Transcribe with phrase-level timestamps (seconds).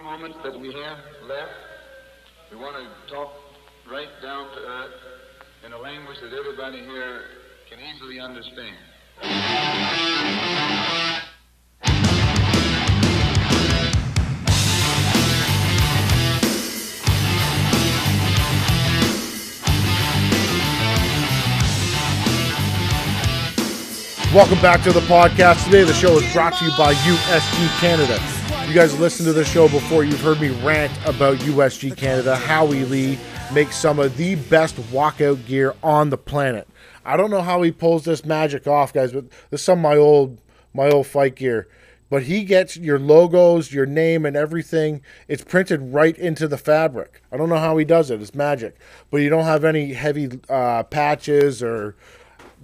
[0.00, 0.98] few moments that we have
[1.28, 1.52] left,
[2.50, 3.32] we want to talk
[3.90, 4.92] right down to earth
[5.66, 7.22] in a language that everybody here
[7.68, 8.76] can easily understand.
[24.32, 25.64] Welcome back to the podcast.
[25.64, 28.39] Today, the show is brought to you by USG Canada.
[28.70, 30.04] You guys listened to the show before.
[30.04, 32.36] You've heard me rant about USG Canada.
[32.36, 33.18] Howie Lee
[33.52, 36.68] makes some of the best walkout gear on the planet.
[37.04, 39.82] I don't know how he pulls this magic off, guys, but this is some of
[39.82, 40.40] my old
[40.72, 41.66] my old fight gear.
[42.10, 45.00] But he gets your logos, your name, and everything.
[45.26, 47.22] It's printed right into the fabric.
[47.32, 48.22] I don't know how he does it.
[48.22, 48.76] It's magic.
[49.10, 51.96] But you don't have any heavy uh, patches or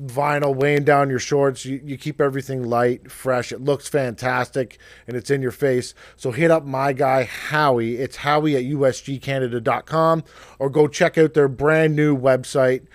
[0.04, 1.64] vinyl weighing down your shorts.
[1.64, 3.52] You, you keep everything light, fresh.
[3.52, 5.94] It looks fantastic and it's in your face.
[6.16, 7.96] So hit up my guy, Howie.
[7.96, 10.24] It's Howie at USGCanada.com
[10.58, 12.86] or go check out their brand new website,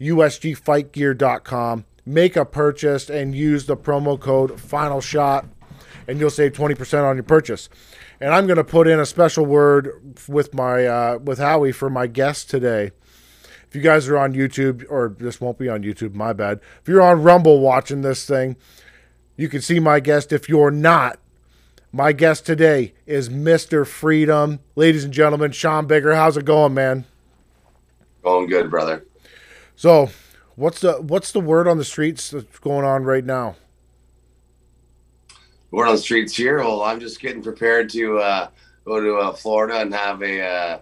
[0.00, 1.84] USGFightGear.com.
[2.06, 5.46] Make a purchase and use the promo code Final Shot,
[6.08, 7.68] and you'll save 20% on your purchase.
[8.20, 11.88] And I'm going to put in a special word with my uh, with Howie for
[11.88, 12.90] my guest today.
[13.70, 16.58] If you guys are on YouTube, or this won't be on YouTube, my bad.
[16.82, 18.56] If you're on Rumble watching this thing,
[19.36, 20.32] you can see my guest.
[20.32, 21.20] If you're not,
[21.92, 23.86] my guest today is Mr.
[23.86, 24.58] Freedom.
[24.74, 26.16] Ladies and gentlemen, Sean Bigger.
[26.16, 27.04] How's it going, man?
[28.24, 29.06] Going good, brother.
[29.76, 30.10] So,
[30.56, 33.54] what's the what's the word on the streets that's going on right now?
[35.70, 36.58] Word on the streets here.
[36.58, 38.48] Well, I'm just getting prepared to uh,
[38.84, 40.78] go to uh, Florida and have a uh,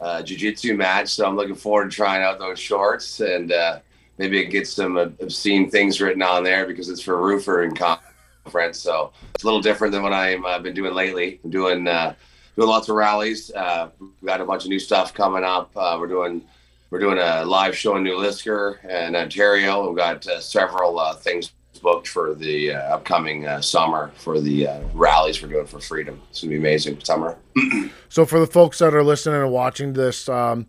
[0.00, 1.08] uh, jiu-jitsu match.
[1.08, 3.80] So I'm looking forward to trying out those shorts and uh,
[4.18, 8.78] maybe get some obscene things written on there because it's for roofer and conference.
[8.78, 11.40] So it's a little different than what I've uh, been doing lately.
[11.44, 12.14] I'm doing uh,
[12.56, 13.50] doing lots of rallies.
[13.50, 15.70] Uh, we got a bunch of new stuff coming up.
[15.76, 16.42] Uh, we're doing
[16.90, 19.86] we're doing a live show in New Liskeard and Ontario.
[19.86, 25.42] We've got several things booked for the uh, upcoming uh, summer for the uh, rallies
[25.42, 26.20] we're doing for freedom.
[26.30, 27.36] It's gonna be amazing summer.
[28.08, 30.66] so for the folks that are listening and watching this, um,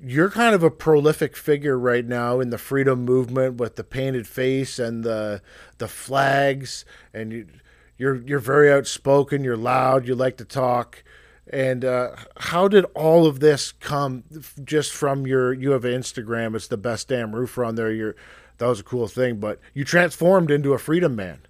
[0.00, 4.26] you're kind of a prolific figure right now in the freedom movement with the painted
[4.26, 5.42] face and the
[5.78, 7.46] the flags, and you,
[7.96, 9.44] you're you're very outspoken.
[9.44, 10.06] You're loud.
[10.06, 11.02] You like to talk.
[11.50, 14.24] And uh, how did all of this come
[14.62, 15.52] just from your?
[15.52, 16.54] You have an Instagram.
[16.54, 17.90] It's the best damn roofer on there.
[17.90, 18.16] You're
[18.58, 19.36] that was a cool thing.
[19.36, 21.40] But you transformed into a freedom man.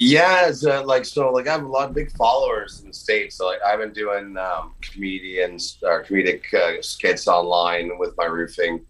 [0.00, 1.30] Yeah, it's uh, like so.
[1.30, 3.36] Like I have a lot of big followers in the states.
[3.36, 8.84] So like I've been doing um, comedians or comedic uh, skits online with my roofing.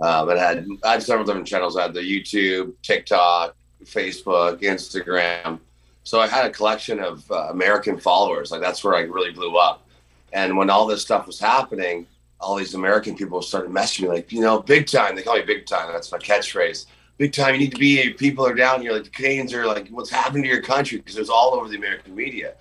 [0.00, 1.76] Um, and had I had several different channels.
[1.76, 5.58] I had the YouTube, TikTok, Facebook, Instagram.
[6.04, 8.52] So I had a collection of uh, American followers.
[8.52, 9.88] Like that's where I really blew up.
[10.32, 12.06] And when all this stuff was happening,
[12.44, 15.16] all these American people started messaging me like, you know, big time.
[15.16, 15.90] They call me big time.
[15.90, 16.86] That's my catchphrase.
[17.16, 17.54] Big time.
[17.54, 18.12] You need to be.
[18.12, 18.92] People are down here.
[18.92, 20.98] Like the Canadians are like, what's happening to your country?
[20.98, 22.54] Because it was all over the American media.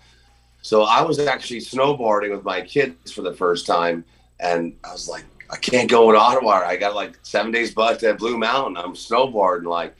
[0.61, 4.05] So I was actually snowboarding with my kids for the first time,
[4.39, 6.63] and I was like, I can't go to Ottawa.
[6.65, 8.77] I got like seven days booked at Blue Mountain.
[8.77, 9.93] I'm snowboarding like,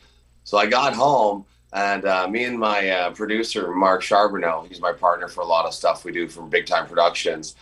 [0.45, 1.45] so I got home.
[1.73, 5.65] And uh, me and my uh, producer, Mark Charbonneau, he's my partner for a lot
[5.65, 7.55] of stuff we do from Big Time Productions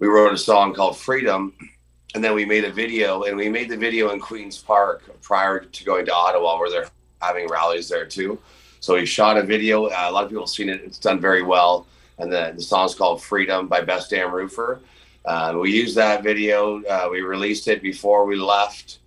[0.00, 1.54] we wrote a song called Freedom,
[2.14, 5.60] and then we made a video, and we made the video in Queens Park prior
[5.60, 6.88] to going to Ottawa, where they're
[7.20, 8.40] having rallies there too.
[8.80, 9.86] So we shot a video.
[9.86, 10.80] Uh, a lot of people have seen it.
[10.82, 11.86] It's done very well.
[12.18, 14.80] And the, the song's called Freedom by Best Damn Roofer.
[15.26, 16.82] Uh, we used that video.
[16.84, 19.00] Uh, we released it before we left.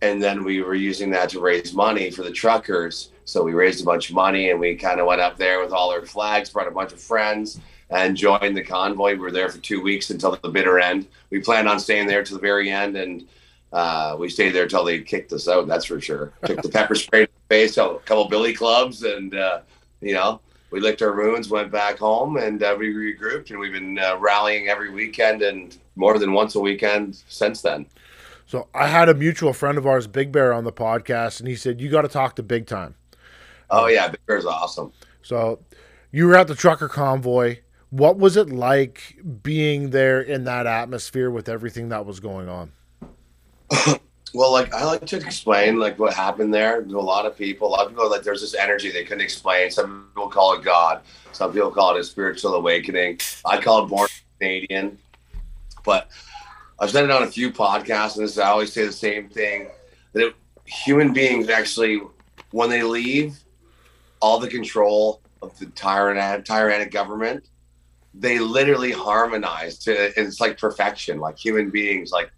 [0.00, 3.12] And then we were using that to raise money for the truckers.
[3.24, 5.72] So we raised a bunch of money and we kind of went up there with
[5.72, 7.60] all our flags, brought a bunch of friends
[7.92, 9.12] and joined the convoy.
[9.12, 11.06] We were there for two weeks until the bitter end.
[11.30, 13.26] We planned on staying there to the very end, and
[13.72, 15.66] uh, we stayed there until they kicked us out.
[15.66, 16.32] That's for sure.
[16.44, 19.60] Took the pepper spray to the face, a couple billy clubs, and uh,
[20.00, 23.50] you know we licked our wounds, went back home, and uh, we regrouped.
[23.50, 27.84] And we've been uh, rallying every weekend and more than once a weekend since then.
[28.46, 31.56] So I had a mutual friend of ours, Big Bear, on the podcast, and he
[31.56, 32.94] said you got to talk to Big Time.
[33.70, 34.92] Oh yeah, Big Bear's awesome.
[35.22, 35.60] So
[36.10, 37.58] you were at the trucker convoy
[37.92, 42.72] what was it like being there in that atmosphere with everything that was going on?
[44.34, 47.68] well, like I like to explain like what happened there to a lot of people.
[47.68, 49.70] A lot of people like there's this energy they couldn't explain.
[49.70, 51.02] Some people call it God.
[51.32, 53.20] Some people call it a spiritual awakening.
[53.44, 54.96] I call it born Canadian.
[55.84, 56.08] But
[56.80, 59.68] I've said it on a few podcasts, and this I always say the same thing
[60.14, 60.34] that it,
[60.64, 62.00] human beings actually,
[62.52, 63.38] when they leave
[64.20, 67.44] all the control of the tyrannic government
[68.14, 72.30] they literally harmonize to it's like perfection, like human beings, like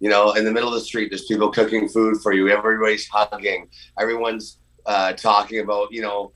[0.00, 2.48] you know, in the middle of the street, there's people cooking food for you.
[2.48, 3.68] Everybody's hugging.
[3.98, 6.32] Everyone's uh, talking about, you know,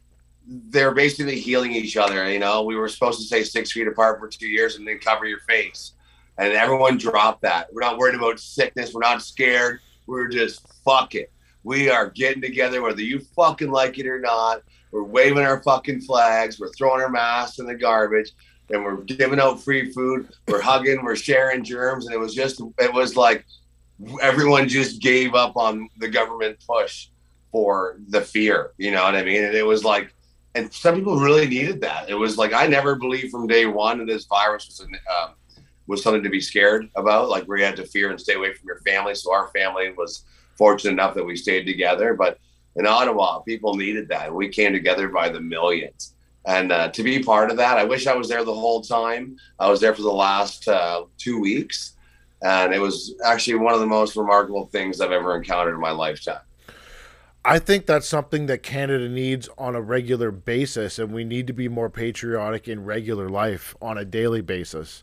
[0.47, 2.29] they're basically healing each other.
[2.31, 4.99] You know, we were supposed to stay six feet apart for two years and then
[4.99, 5.93] cover your face.
[6.39, 7.73] And everyone dropped that.
[7.73, 8.93] We're not worried about sickness.
[8.93, 9.79] We're not scared.
[10.07, 11.31] We're just fuck it.
[11.63, 14.63] We are getting together, whether you fucking like it or not.
[14.91, 16.59] We're waving our fucking flags.
[16.59, 18.33] We're throwing our masks in the garbage
[18.71, 20.29] and we're giving out free food.
[20.49, 23.45] We're hugging, we're sharing germs, and it was just it was like
[24.21, 27.09] everyone just gave up on the government push
[27.51, 28.73] for the fear.
[28.79, 29.45] You know what I mean?
[29.45, 30.15] And it was like,
[30.55, 32.09] and some people really needed that.
[32.09, 35.31] It was like I never believed from day one that this virus was an, um,
[35.87, 38.53] was something to be scared about, like where you had to fear and stay away
[38.55, 39.15] from your family.
[39.15, 40.25] So our family was
[40.57, 42.39] fortunate enough that we stayed together, but
[42.77, 44.33] in Ottawa, people needed that.
[44.33, 48.07] We came together by the millions and uh, to be part of that i wish
[48.07, 51.95] i was there the whole time i was there for the last uh, two weeks
[52.43, 55.91] and it was actually one of the most remarkable things i've ever encountered in my
[55.91, 56.41] lifetime
[57.45, 61.53] I think that's something that Canada needs on a regular basis, and we need to
[61.53, 65.03] be more patriotic in regular life on a daily basis.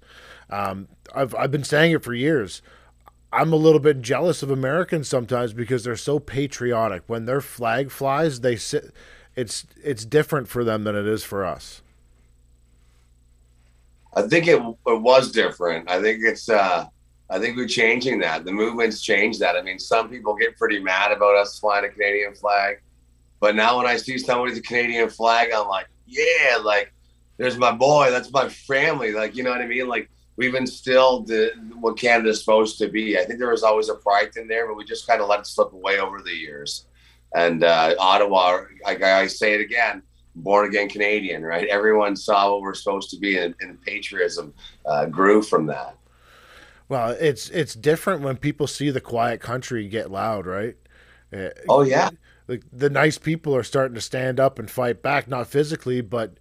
[0.50, 2.62] Um, I've I've been saying it for years.
[3.32, 7.04] I'm a little bit jealous of Americans sometimes because they're so patriotic.
[7.08, 8.94] When their flag flies, they sit
[9.40, 11.82] it's it's different for them than it is for us.
[14.14, 15.90] I think it, it was different.
[15.90, 16.86] I think it's uh
[17.30, 18.44] I think we're changing that.
[18.44, 19.56] The movement's changed that.
[19.56, 22.82] I mean, some people get pretty mad about us flying a Canadian flag,
[23.40, 26.92] but now when I see somebody with a Canadian flag, I'm like, yeah, like
[27.38, 29.14] there's my boy, that's my family.
[29.14, 29.88] Like, you know what I mean?
[29.88, 33.18] Like we've instilled the, what Canada's supposed to be.
[33.18, 35.40] I think there was always a pride in there, but we just kind of let
[35.40, 36.86] it slip away over the years.
[37.36, 40.02] And uh, Ottawa, I, I say it again,
[40.36, 41.68] born again Canadian, right?
[41.68, 44.54] Everyone saw what we're supposed to be, and, and patriotism
[44.86, 45.96] uh, grew from that.
[46.88, 50.76] Well, it's it's different when people see the quiet country get loud, right?
[51.32, 52.10] Uh, oh yeah,
[52.48, 56.40] the, the nice people are starting to stand up and fight back, not physically, but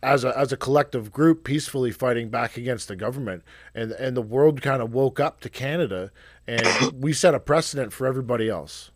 [0.00, 3.42] as a as a collective group, peacefully fighting back against the government,
[3.74, 6.12] and and the world kind of woke up to Canada,
[6.46, 8.92] and we set a precedent for everybody else.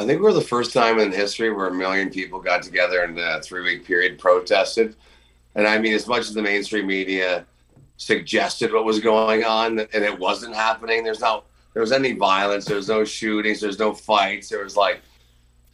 [0.00, 3.18] I think we're the first time in history where a million people got together in
[3.18, 4.96] a three week period, protested.
[5.54, 7.44] And I mean, as much as the mainstream media
[7.98, 11.44] suggested what was going on and it wasn't happening, there's no,
[11.74, 14.48] there was any violence, there was no shootings, there's no fights.
[14.48, 15.02] There was like,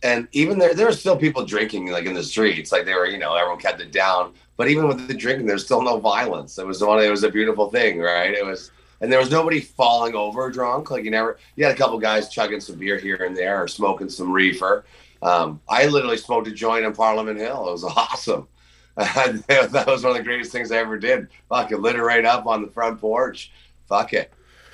[0.02, 3.06] and even there, there were still people drinking like in the streets, like they were,
[3.06, 4.34] you know, everyone kept it down.
[4.56, 6.58] But even with the drinking, there's still no violence.
[6.58, 8.34] It was one, it was a beautiful thing, right?
[8.34, 10.90] It was, and there was nobody falling over drunk.
[10.90, 13.68] Like you never, you had a couple guys chugging some beer here and there or
[13.68, 14.84] smoking some reefer.
[15.22, 17.68] Um, I literally smoked a joint in Parliament Hill.
[17.68, 18.48] It was awesome.
[18.96, 21.28] that was one of the greatest things I ever did.
[21.50, 23.52] Fuck it, lit it right up on the front porch.
[23.88, 24.32] Fuck it,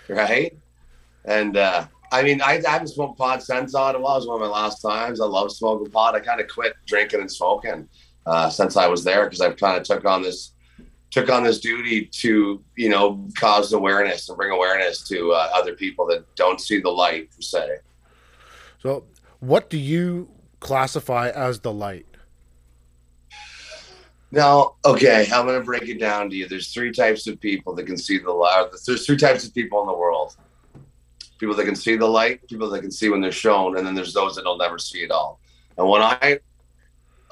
[0.08, 0.56] right?
[1.24, 4.14] And uh, I mean, I, I, haven't smoked pot since Ottawa.
[4.14, 5.20] It was one of my last times.
[5.20, 6.14] I love smoking pot.
[6.14, 7.88] I kind of quit drinking and smoking
[8.26, 10.52] uh, since I was there because I kind of took on this
[11.12, 15.74] took on this duty to you know cause awareness and bring awareness to uh, other
[15.74, 17.76] people that don't see the light per se.
[18.80, 19.04] So
[19.38, 20.28] what do you
[20.58, 22.06] classify as the light?
[24.32, 26.48] Now okay i'm going to break it down to you.
[26.48, 29.80] There's three types of people that can see the light there's three types of people
[29.82, 30.34] in the world.
[31.38, 33.94] People that can see the light people that can see when they're shown and then
[33.94, 35.38] there's those that will never see it all.
[35.76, 36.40] And when i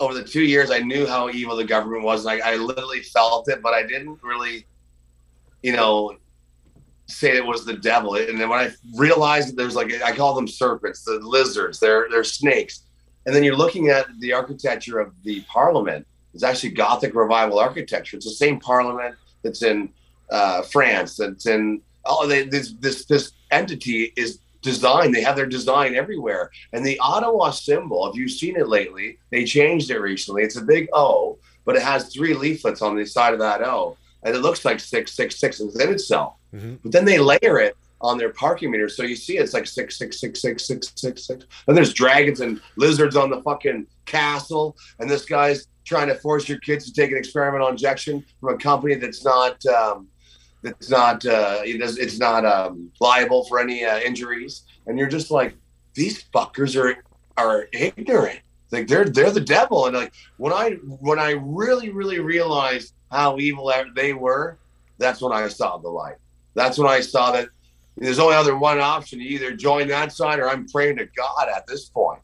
[0.01, 2.25] over the two years, I knew how evil the government was.
[2.25, 4.67] Like I literally felt it, but I didn't really,
[5.63, 6.17] you know,
[7.07, 8.15] say it was the devil.
[8.15, 12.09] And then when I realized that there's like I call them serpents, the lizards, they're
[12.11, 12.85] they're snakes.
[13.27, 16.07] And then you're looking at the architecture of the parliament.
[16.33, 18.17] It's actually Gothic revival architecture.
[18.17, 19.91] It's the same parliament that's in
[20.31, 21.17] uh, France.
[21.17, 25.13] That's in oh, they, this this this entity is design.
[25.13, 26.51] They have their design everywhere.
[26.73, 30.43] And the Ottawa symbol, if you've seen it lately, they changed it recently.
[30.43, 33.97] It's a big O, but it has three leaflets on the side of that O.
[34.23, 36.35] And it looks like 666 within itself.
[36.55, 36.75] Mm-hmm.
[36.83, 38.89] But then they layer it on their parking meter.
[38.89, 41.45] So you see it's like 6666666.
[41.67, 44.77] And there's dragons and lizards on the fucking castle.
[44.99, 48.59] And this guy's trying to force your kids to take an experimental injection from a
[48.59, 50.09] company that's not um,
[50.63, 55.09] it's not uh, it does, it's not um, liable for any uh, injuries, and you're
[55.09, 55.57] just like
[55.95, 57.03] these fuckers are
[57.37, 58.41] are ignorant.
[58.71, 63.39] Like they're they're the devil, and like when I when I really really realized how
[63.39, 64.59] evil they were,
[64.99, 66.17] that's when I saw the light.
[66.55, 67.49] That's when I saw that
[67.97, 71.49] there's only other one option: you either join that side or I'm praying to God
[71.55, 72.21] at this point.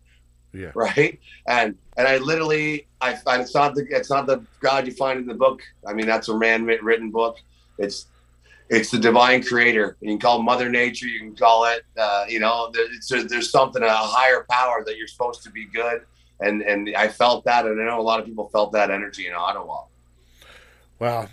[0.53, 0.73] Yeah.
[0.75, 1.19] Right.
[1.49, 5.19] And and I literally I find it's not the it's not the God you find
[5.19, 5.63] in the book.
[5.87, 7.39] I mean that's a man written book.
[7.79, 8.07] It's
[8.69, 9.97] it's the divine creator.
[10.01, 11.07] You can call Mother Nature.
[11.07, 15.07] You can call it, uh, you know, there's, there's something a higher power that you're
[15.07, 16.03] supposed to be good.
[16.41, 19.27] And and I felt that, and I know a lot of people felt that energy
[19.27, 19.85] in Ottawa.
[20.99, 21.31] Well,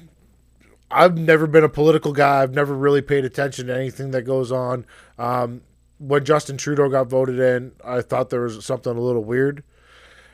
[0.89, 2.41] I've never been a political guy.
[2.41, 4.85] I've never really paid attention to anything that goes on.
[5.17, 5.61] Um,
[5.97, 9.63] when Justin Trudeau got voted in, I thought there was something a little weird.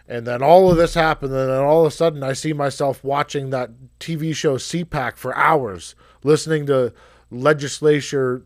[0.07, 3.03] And then all of this happened, and then all of a sudden, I see myself
[3.03, 6.93] watching that TV show CPAC for hours, listening to
[7.31, 8.43] legislature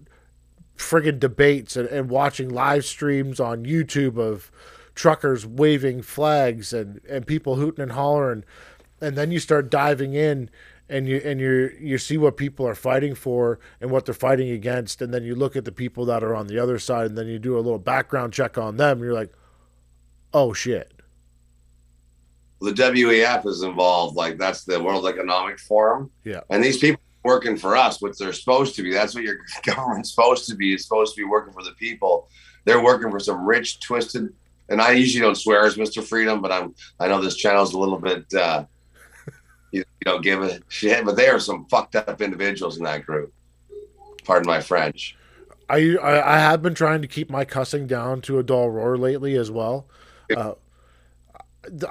[0.78, 4.52] friggin' debates and, and watching live streams on YouTube of
[4.96, 8.44] truckers waving flags and, and people hooting and hollering.
[9.02, 10.50] And then you start diving in
[10.90, 14.50] and you and you you see what people are fighting for and what they're fighting
[14.50, 15.02] against.
[15.02, 17.28] And then you look at the people that are on the other side and then
[17.28, 19.34] you do a little background check on them and you're like
[20.34, 20.92] oh shit.
[22.62, 24.16] The WEF is involved.
[24.16, 26.10] Like that's the World Economic Forum.
[26.24, 26.42] Yeah.
[26.50, 30.10] And these people working for us what they're supposed to be that's what your government's
[30.10, 32.28] supposed to be it's supposed to be working for the people
[32.66, 34.34] they're working for some rich twisted
[34.70, 36.04] and I usually don't swear as Mr.
[36.04, 38.66] Freedom but I'm I know this channel's a little bit uh
[39.74, 41.04] you, don't give a shit.
[41.04, 43.34] But there are some fucked up individuals in that group.
[44.24, 45.18] Pardon my French.
[45.68, 48.98] I, I, I have been trying to keep my cussing down to a dull roar
[48.98, 49.88] lately as well.
[50.36, 50.54] Uh,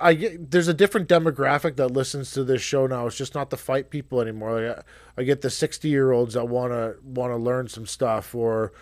[0.00, 3.06] I get there's a different demographic that listens to this show now.
[3.06, 4.60] It's just not the fight people anymore.
[4.60, 7.86] Like I, I get the 60 year olds that want to want to learn some
[7.86, 8.72] stuff, or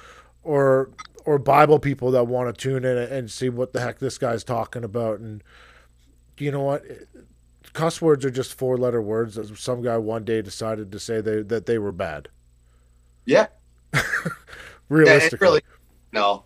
[0.42, 0.90] or
[1.24, 4.42] or Bible people that want to tune in and see what the heck this guy's
[4.42, 5.20] talking about.
[5.20, 5.42] And
[6.38, 6.84] you know what?
[7.72, 11.20] cuss words are just four letter words that some guy one day decided to say
[11.20, 12.28] they, that they were bad.
[13.24, 13.46] Yeah.
[14.88, 15.46] Realistically.
[15.46, 15.62] Yeah, really,
[16.12, 16.44] no.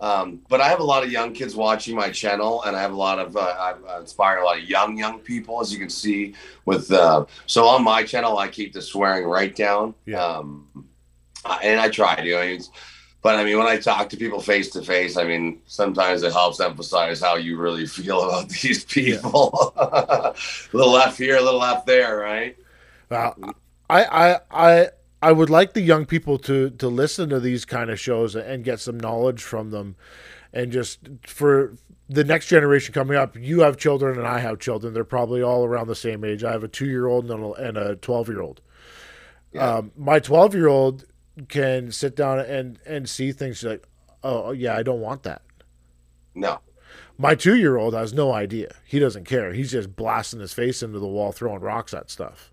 [0.00, 2.92] Um, but I have a lot of young kids watching my channel, and I have
[2.92, 5.90] a lot of uh, I've inspired a lot of young young people, as you can
[5.90, 6.34] see.
[6.64, 9.94] With uh, so on my channel, I keep the swearing right down.
[10.04, 10.22] Yeah.
[10.22, 10.86] Um,
[11.62, 12.38] and I try to.
[12.38, 12.60] I mean,
[13.22, 16.32] but I mean, when I talk to people face to face, I mean, sometimes it
[16.32, 19.72] helps emphasize how you really feel about these people.
[19.76, 19.82] Yeah.
[20.32, 20.34] a
[20.72, 22.56] little left here, a little left there, right?
[23.10, 23.36] Well,
[23.90, 24.88] I, I, I,
[25.22, 28.64] I would like the young people to to listen to these kind of shows and
[28.64, 29.96] get some knowledge from them,
[30.52, 31.74] and just for
[32.08, 33.36] the next generation coming up.
[33.36, 34.94] You have children, and I have children.
[34.94, 36.44] They're probably all around the same age.
[36.44, 38.60] I have a two year old and a twelve year old.
[39.52, 39.76] Yeah.
[39.76, 41.04] Um, my twelve year old
[41.48, 43.86] can sit down and and see things like,
[44.22, 45.42] oh yeah, I don't want that.
[46.34, 46.60] No.
[47.18, 48.76] My two year old has no idea.
[48.84, 49.52] He doesn't care.
[49.52, 52.52] He's just blasting his face into the wall, throwing rocks at stuff.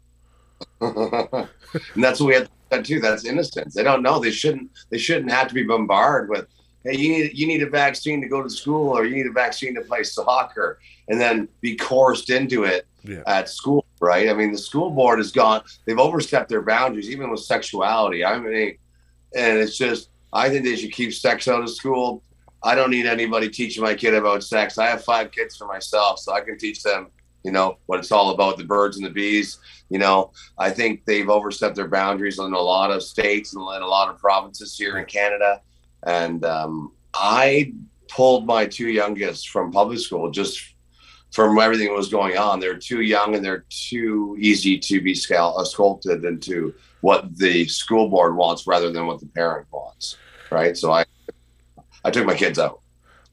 [0.81, 2.99] and that's what we had that too.
[2.99, 3.73] That's innocence.
[3.73, 4.19] They don't know.
[4.19, 4.69] They shouldn't.
[4.89, 6.47] They shouldn't have to be bombarded with,
[6.83, 9.31] "Hey, you need you need a vaccine to go to school, or you need a
[9.31, 13.21] vaccine to play soccer," and then be coerced into it yeah.
[13.27, 14.29] at school right?
[14.29, 18.25] I mean, the school board has gone, they've overstepped their boundaries, even with sexuality.
[18.25, 18.77] I mean,
[19.33, 22.21] and it's just, I think they should keep sex out of school.
[22.61, 24.77] I don't need anybody teaching my kid about sex.
[24.77, 27.07] I have five kids for myself, so I can teach them,
[27.43, 29.57] you know, what it's all about the birds and the bees.
[29.93, 33.83] You know, I think they've overstepped their boundaries in a lot of states and in
[33.83, 35.61] a lot of provinces here in Canada.
[36.01, 37.73] And um, I
[38.09, 40.73] pulled my two youngest from public school just
[41.31, 42.59] from everything that was going on.
[42.59, 47.65] They're too young and they're too easy to be scal- uh, sculpted into what the
[47.67, 50.17] school board wants rather than what the parent wants.
[50.49, 50.75] Right.
[50.75, 51.05] So I,
[52.03, 52.79] I took my kids out.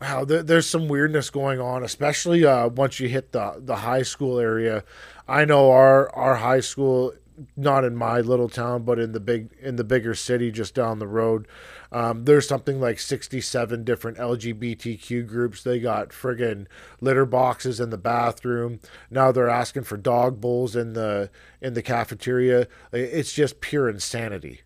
[0.00, 4.00] Wow, there, there's some weirdness going on, especially uh, once you hit the the high
[4.02, 4.83] school area.
[5.31, 7.15] I know our our high school,
[7.57, 10.99] not in my little town, but in the big in the bigger city just down
[10.99, 11.47] the road.
[11.93, 15.63] Um, there's something like 67 different LGBTQ groups.
[15.63, 16.67] They got friggin'
[17.01, 18.81] litter boxes in the bathroom.
[19.09, 22.67] Now they're asking for dog bowls in the in the cafeteria.
[22.93, 24.63] It's just pure insanity.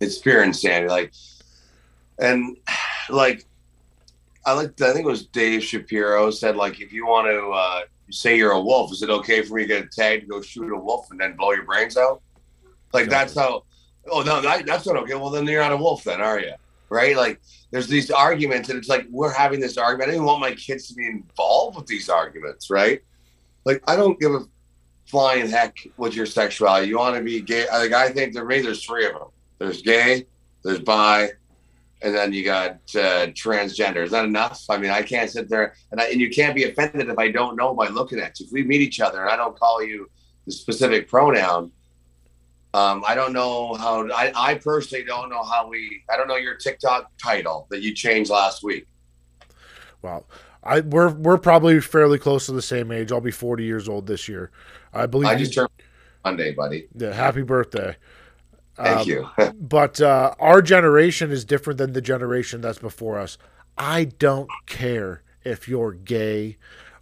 [0.00, 0.88] It's pure insanity.
[0.88, 1.12] Like,
[2.18, 2.56] and
[3.08, 3.44] like,
[4.44, 4.80] I like.
[4.80, 8.52] I think it was Dave Shapiro said like, if you want to uh, say you're
[8.52, 10.78] a wolf, is it okay for me to get a tag to go shoot a
[10.78, 12.22] wolf and then blow your brains out?
[12.92, 13.34] Like exactly.
[13.34, 13.64] that's how
[14.10, 15.14] oh no, that, that's not okay.
[15.14, 16.52] Well, then you're not a wolf, then, are you?
[16.90, 17.16] Right?
[17.16, 20.08] Like, there's these arguments, and it's like we're having this argument.
[20.08, 23.02] I didn't want my kids to be involved with these arguments, right?
[23.64, 24.40] Like, I don't give a
[25.06, 26.88] flying heck with your sexuality.
[26.88, 27.66] You want to be gay?
[27.70, 29.28] Like, I think there maybe there's three of them.
[29.58, 30.26] There's gay,
[30.64, 31.30] there's bi,
[32.02, 34.04] and then you got uh, transgender.
[34.04, 34.64] Is that enough?
[34.68, 37.30] I mean, I can't sit there and I, and you can't be offended if I
[37.30, 38.46] don't know by looking at you.
[38.46, 40.08] If we meet each other and I don't call you
[40.46, 41.72] the specific pronoun,
[42.74, 44.08] um, I don't know how.
[44.10, 46.02] I, I personally don't know how we.
[46.10, 48.86] I don't know your TikTok title that you changed last week.
[50.02, 50.26] Well,
[50.62, 53.10] I we're we're probably fairly close to the same age.
[53.10, 54.50] I'll be 40 years old this year.
[54.92, 55.28] I believe.
[55.28, 55.70] I just turned
[56.24, 56.88] Monday, buddy.
[56.94, 57.96] Yeah, happy birthday.
[58.78, 59.28] Thank Um, you.
[59.60, 63.36] But uh, our generation is different than the generation that's before us.
[63.76, 66.56] I don't care if you're gay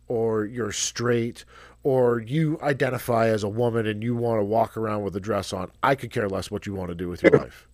[0.09, 1.45] or you're straight
[1.83, 5.52] or you identify as a woman and you want to walk around with a dress
[5.52, 5.71] on.
[5.83, 7.68] I could care less what you want to do with your life.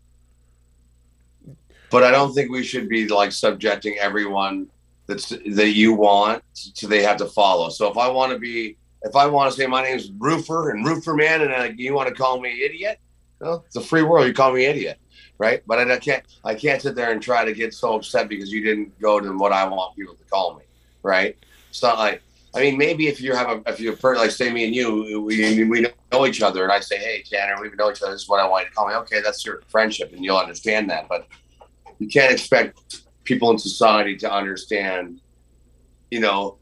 [1.90, 4.66] but I don't think we should be like subjecting everyone
[5.06, 6.42] that's that you want
[6.76, 7.68] to they have to follow.
[7.70, 10.84] So if I want to be, if I want to say my name's Roofer and
[10.86, 12.98] Roofer Man, and you want to call me idiot,
[13.42, 14.26] well, it's a free world.
[14.26, 14.98] You call me idiot,
[15.38, 15.62] right?
[15.66, 18.62] But I, can't, I can't sit there and try to get so upset because you
[18.62, 20.64] didn't go to what I want people to call me,
[21.02, 21.36] right?
[21.68, 22.22] It's not like.
[22.54, 25.64] I mean, maybe if you have a, if you're like say me and you, we,
[25.64, 28.12] we know each other, and I say, hey Tanner, we know each other.
[28.12, 28.94] This is what I want you to call me.
[28.94, 31.08] Okay, that's your friendship, and you'll understand that.
[31.08, 31.26] But
[31.98, 35.22] you can't expect people in society to understand,
[36.10, 36.58] you know,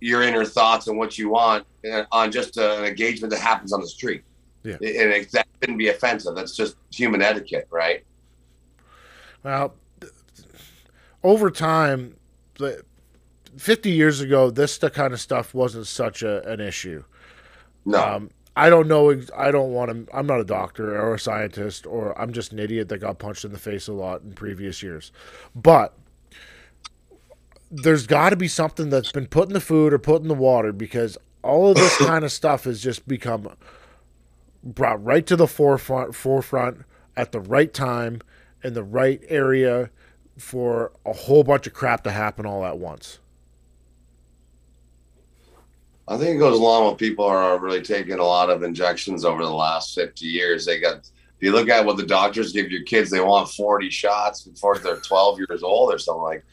[0.00, 3.80] your inner thoughts and what you want uh, on just an engagement that happens on
[3.80, 4.24] the street.
[4.62, 4.74] Yeah.
[4.74, 6.34] And it, that shouldn't be offensive.
[6.34, 8.04] That's just human etiquette, right?
[9.42, 9.74] Well,
[11.22, 12.16] over time,
[12.58, 12.82] the
[13.56, 17.04] 50 years ago, this kind of stuff wasn't such a, an issue.
[17.84, 18.02] No.
[18.02, 19.22] Um, I don't know.
[19.36, 20.16] I don't want to.
[20.16, 23.44] I'm not a doctor or a scientist, or I'm just an idiot that got punched
[23.44, 25.12] in the face a lot in previous years.
[25.54, 25.96] But
[27.70, 30.34] there's got to be something that's been put in the food or put in the
[30.34, 33.48] water because all of this kind of stuff has just become
[34.74, 36.84] brought right to the forefront, forefront
[37.16, 38.20] at the right time
[38.62, 39.90] in the right area
[40.36, 43.18] for a whole bunch of crap to happen all at once.
[46.06, 49.44] I think it goes along with people are really taking a lot of injections over
[49.44, 50.64] the last 50 years.
[50.64, 51.10] They got, if
[51.40, 54.96] you look at what the doctors give your kids, they want 40 shots before they're
[54.96, 56.44] 12 years old or something like.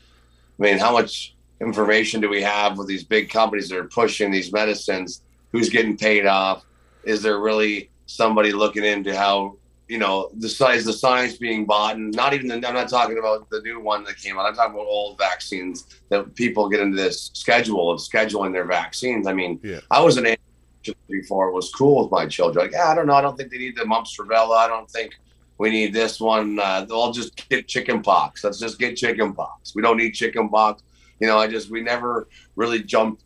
[0.59, 4.29] I mean, how much information do we have with these big companies that are pushing
[4.29, 5.21] these medicines?
[5.51, 6.65] Who's getting paid off?
[7.05, 9.57] Is there really somebody looking into how
[9.87, 13.19] you know the size the science being bought and not even the, i'm not talking
[13.19, 14.45] about the new one that came out.
[14.47, 19.27] I'm talking about old vaccines that people get into this schedule of scheduling their vaccines.
[19.27, 19.81] I mean Yeah.
[19.91, 20.35] i was an
[21.09, 22.65] before it was cool with my children.
[22.65, 23.13] Like yeah, i don't know.
[23.13, 25.13] I don't think they need the mumps rubella i don't think
[25.57, 26.59] we need this one.
[26.59, 28.43] Uh, i'll just get chicken pox.
[28.43, 29.73] Let's just get chicken pox.
[29.75, 30.81] We don't need chicken pox.
[31.19, 33.23] You know i just we never really jumped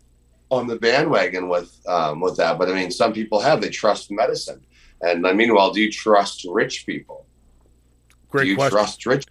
[0.52, 2.58] on the bandwagon with um, with that.
[2.58, 4.62] But i mean some people have they trust medicine
[5.02, 7.26] and uh, meanwhile, do you trust rich people?
[8.30, 8.78] Great do you question.
[8.78, 9.26] trust rich?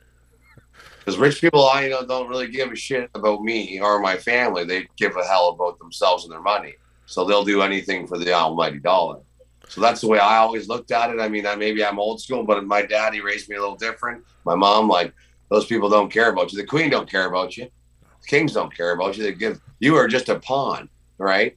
[0.99, 4.17] Because rich people, I you know, don't really give a shit about me or my
[4.17, 4.65] family.
[4.65, 6.75] They give a hell about themselves and their money.
[7.07, 9.21] So they'll do anything for the almighty dollar.
[9.69, 11.21] So that's the way I always looked at it.
[11.21, 14.25] I mean, I, maybe I'm old school, but my daddy raised me a little different.
[14.45, 15.13] My mom, like,
[15.51, 16.59] those people don't care about you.
[16.59, 17.65] The queen don't care about you.
[18.23, 19.23] The Kings don't care about you.
[19.23, 21.57] They give you are just a pawn, right?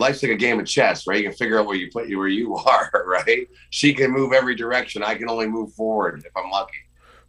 [0.00, 1.18] Life's like a game of chess, right?
[1.18, 3.48] You can figure out where you put you where you are, right?
[3.70, 5.02] She can move every direction.
[5.02, 6.78] I can only move forward if I'm lucky.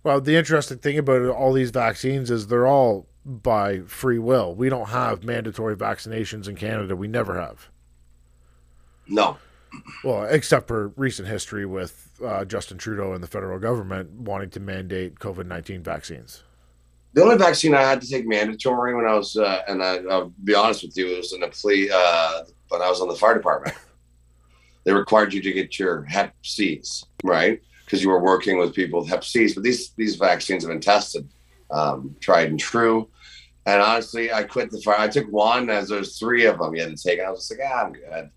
[0.04, 4.56] Well, the interesting thing about all these vaccines is they're all by free will.
[4.56, 6.96] We don't have mandatory vaccinations in Canada.
[6.96, 7.70] We never have.
[9.08, 9.38] No.
[10.04, 14.60] Well, except for recent history with uh, Justin Trudeau and the federal government wanting to
[14.60, 16.44] mandate COVID 19 vaccines.
[17.14, 20.34] The only vaccine I had to take mandatory when I was, uh, and I, I'll
[20.44, 23.16] be honest with you, it was in a plea uh, when I was on the
[23.16, 23.76] fire department.
[24.84, 27.62] they required you to get your Hep C's, right?
[27.86, 29.54] Because you were working with people with Hep C's.
[29.54, 31.28] But these these vaccines have been tested,
[31.70, 33.10] um, tried and true.
[33.66, 34.98] And honestly, I quit the fire.
[34.98, 37.20] I took one as there's three of them you had to take.
[37.20, 38.30] I was like, ah, I'm good.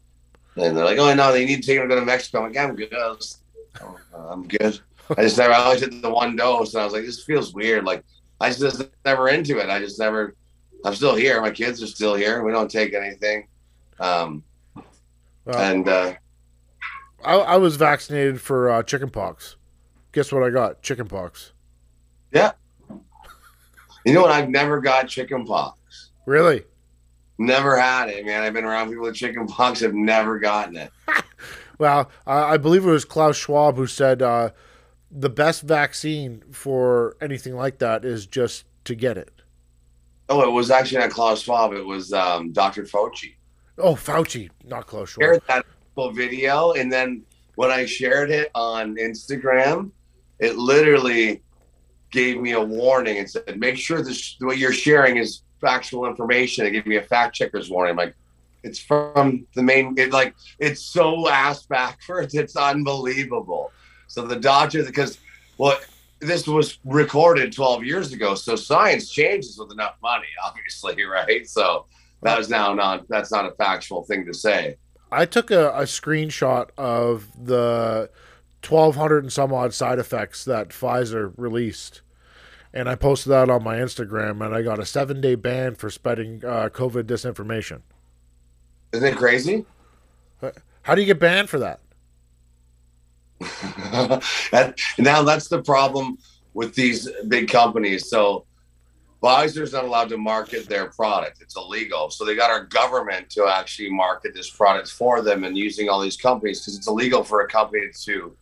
[0.56, 2.38] And they're like, oh no, they need to take them to Mexico.
[2.38, 2.92] I'm like, I'm good.
[2.92, 3.38] I was,
[3.80, 4.80] oh, I'm good.
[5.16, 5.52] I just never.
[5.52, 7.84] I always did the one dose, and I was like, this feels weird.
[7.84, 8.04] Like
[8.40, 9.70] I just never into it.
[9.70, 10.34] I just never.
[10.84, 11.40] I'm still here.
[11.40, 12.42] My kids are still here.
[12.42, 13.48] We don't take anything.
[14.00, 14.42] Um,
[15.44, 16.14] Well, and uh,
[17.24, 19.56] I, I was vaccinated for uh, chickenpox.
[20.12, 20.82] Guess what I got?
[20.82, 21.52] Chickenpox.
[22.32, 22.52] Yeah.
[24.04, 24.30] You know what?
[24.30, 26.10] I've never got chicken pox.
[26.26, 26.64] Really?
[27.38, 28.42] Never had it, man.
[28.42, 29.82] I've been around people with chicken pox.
[29.82, 30.90] I've never gotten it.
[31.78, 34.50] Well, I I believe it was Klaus Schwab who said uh,
[35.10, 39.42] the best vaccine for anything like that is just to get it.
[40.28, 41.72] Oh, it was actually not Klaus Schwab.
[41.72, 42.84] It was um, Dr.
[42.84, 43.33] Fauci.
[43.78, 45.10] Oh, Fauci, not Klaus.
[45.10, 45.24] Schwab.
[45.24, 45.66] shared that
[46.14, 47.22] video, and then
[47.56, 49.90] when I shared it on Instagram,
[50.38, 51.42] it literally
[52.10, 56.66] gave me a warning and said, "Make sure this what you're sharing is factual information."
[56.66, 57.92] It gave me a fact checker's warning.
[57.92, 58.14] I'm like,
[58.62, 59.94] it's from the main.
[59.96, 62.34] It like it's so ass backwards.
[62.44, 63.72] It's unbelievable.
[64.06, 65.18] So the doctor, because
[65.56, 65.86] what
[66.20, 68.34] this was recorded 12 years ago.
[68.34, 71.46] So science changes with enough money, obviously, right?
[71.48, 71.86] So
[72.24, 74.76] that is now not that's not a factual thing to say.
[75.12, 78.10] I took a, a screenshot of the
[78.68, 82.00] 1,200 and some odd side effects that Pfizer released.
[82.72, 85.90] And I posted that on my Instagram, and I got a seven day ban for
[85.90, 87.82] spreading uh, COVID disinformation.
[88.92, 89.64] Isn't it crazy?
[90.82, 91.80] How do you get banned for that?
[94.50, 96.18] that, now that's the problem
[96.54, 98.08] with these big companies.
[98.08, 98.46] So
[99.24, 102.10] Pfizer's not allowed to market their product; it's illegal.
[102.10, 105.98] So they got our government to actually market this product for them, and using all
[105.98, 108.36] these companies because it's illegal for a company to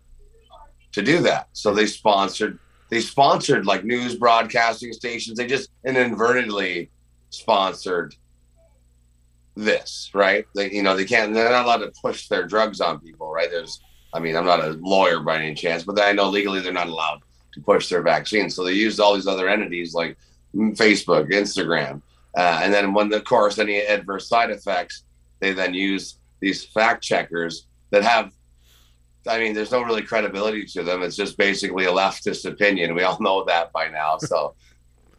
[0.90, 1.48] to do that.
[1.52, 2.58] So they sponsored
[2.90, 5.38] they sponsored like news broadcasting stations.
[5.38, 6.90] They just inadvertently
[7.30, 8.16] sponsored
[9.54, 10.46] this, right?
[10.56, 13.50] They you know they can't they're not allowed to push their drugs on people, right?
[13.52, 13.80] There's
[14.12, 16.88] I mean I'm not a lawyer by any chance, but I know legally they're not
[16.88, 17.20] allowed
[17.52, 18.56] to push their vaccines.
[18.56, 20.16] So they used all these other entities like
[20.54, 22.02] Facebook, Instagram,
[22.36, 25.04] uh, and then when of course any adverse side effects,
[25.40, 28.32] they then use these fact checkers that have.
[29.28, 31.02] I mean, there's no really credibility to them.
[31.02, 32.94] It's just basically a leftist opinion.
[32.94, 34.18] We all know that by now.
[34.18, 34.54] So,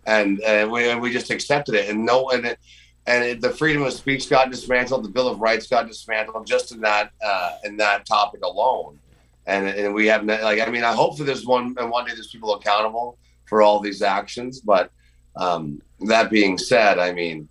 [0.06, 2.60] and and we we just accepted it, and no, and it,
[3.06, 5.06] and it, the freedom of speech got dismantled.
[5.06, 9.00] The Bill of Rights got dismantled just in that uh, in that topic alone.
[9.46, 12.14] And and we have like I mean I hope that there's one and one day
[12.14, 14.90] there's people accountable for all these actions, but
[15.36, 17.48] um, that being said, I mean,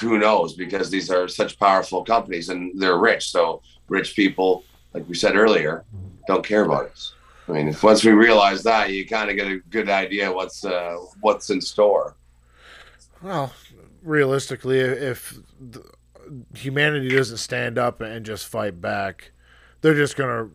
[0.00, 0.54] who knows?
[0.54, 3.30] Because these are such powerful companies and they're rich.
[3.30, 5.84] So rich people, like we said earlier,
[6.26, 7.14] don't care about us.
[7.48, 10.64] I mean, if once we realize that, you kind of get a good idea what's
[10.64, 12.14] uh, what's in store.
[13.22, 13.52] Well,
[14.02, 15.38] realistically, if
[16.54, 19.32] humanity doesn't stand up and just fight back,
[19.80, 20.50] they're just gonna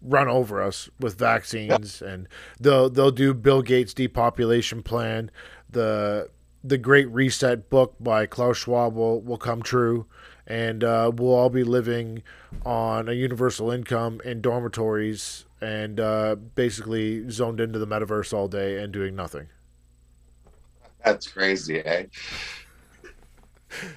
[0.00, 2.28] run over us with vaccines, and
[2.60, 5.30] they'll they'll do Bill Gates' depopulation plan.
[5.70, 6.28] The
[6.64, 10.06] the Great Reset book by Klaus Schwab will, will come true,
[10.46, 12.22] and uh, we'll all be living
[12.64, 18.78] on a universal income in dormitories and uh, basically zoned into the metaverse all day
[18.78, 19.48] and doing nothing.
[21.04, 22.06] That's crazy, eh?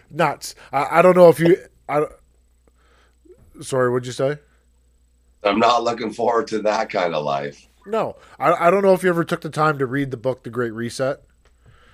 [0.10, 0.56] Nuts.
[0.72, 1.58] I, I don't know if you.
[1.88, 2.06] I,
[3.62, 4.40] sorry, what'd you say?
[5.46, 7.68] I'm not looking forward to that kind of life.
[7.86, 10.44] No, I, I don't know if you ever took the time to read the book,
[10.44, 11.22] The Great Reset.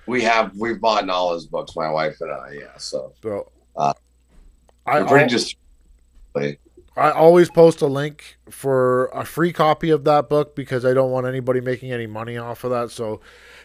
[0.06, 2.58] We have we've bought all his books, my wife and I.
[2.60, 3.12] Yeah, so.
[3.22, 3.92] So, uh,
[4.86, 5.56] I pretty just.
[6.94, 11.10] I always post a link for a free copy of that book because I don't
[11.10, 12.90] want anybody making any money off of that.
[12.90, 13.20] So,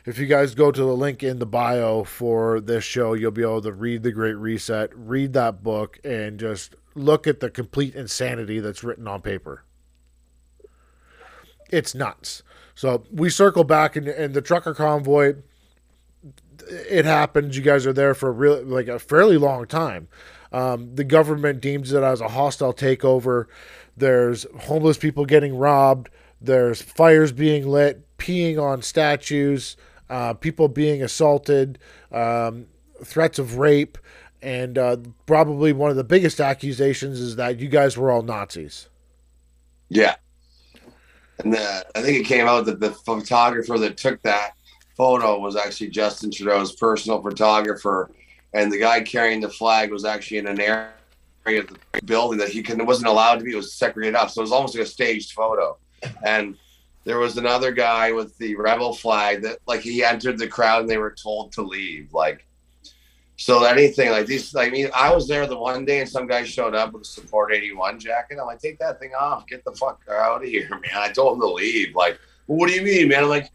[0.06, 3.41] if you guys go to the link in the bio for this show, you'll be
[3.41, 7.95] able to read The Great Reset, read that book, and just look at the complete
[7.95, 9.63] insanity that's written on paper
[11.69, 12.43] it's nuts.
[12.75, 15.36] So we circle back and, and the trucker convoy.
[16.69, 17.56] It happened.
[17.56, 20.08] You guys are there for a real, like a fairly long time.
[20.51, 23.45] Um, the government deems it as a hostile takeover.
[23.95, 26.10] There's homeless people getting robbed.
[26.39, 29.75] There's fires being lit, peeing on statues,
[30.10, 31.80] uh, people being assaulted,
[32.12, 32.67] um,
[33.03, 33.97] threats of rape,
[34.41, 38.88] and uh, probably one of the biggest accusations is that you guys were all Nazis.
[39.89, 40.15] Yeah,
[41.43, 44.54] and the, I think it came out that the photographer that took that
[44.95, 48.10] photo was actually Justin Trudeau's personal photographer,
[48.54, 50.91] and the guy carrying the flag was actually in an area
[51.62, 53.54] of the building that he couldn't wasn't allowed to be.
[53.54, 55.78] It was segregated off, so it was almost like a staged photo.
[56.26, 56.58] And
[57.04, 60.89] there was another guy with the rebel flag that, like, he entered the crowd and
[60.89, 62.13] they were told to leave.
[62.13, 62.45] Like,
[63.38, 66.43] so anything like these, I mean, I was there the one day and some guy
[66.43, 68.39] showed up with a Support 81 jacket.
[68.41, 70.82] I'm like, take that thing off, get the fuck out of here, man.
[70.95, 71.95] I told him to leave.
[71.95, 73.23] Like, well, what do you mean, man?
[73.23, 73.52] I'm like,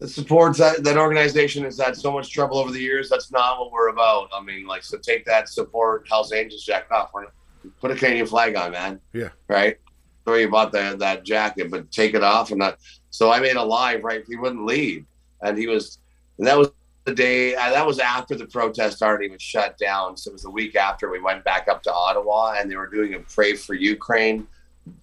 [0.00, 3.08] the supports that, that organization has had so much trouble over the years.
[3.08, 4.28] That's not what we're about.
[4.34, 7.12] I mean, like, so take that support Hell's Angels jacket off.
[7.80, 9.00] Put a Canadian flag on, man.
[9.12, 9.28] Yeah.
[9.46, 9.78] Right.
[10.24, 12.78] Sorry about that that jacket, but take it off and not.
[13.10, 14.24] So I made a live, right?
[14.26, 15.04] He wouldn't leave,
[15.42, 15.98] and he was,
[16.38, 16.70] and that was
[17.04, 20.16] the day uh, that was after the protest already was shut down.
[20.16, 22.86] So it was the week after we went back up to Ottawa, and they were
[22.86, 24.46] doing a pray for Ukraine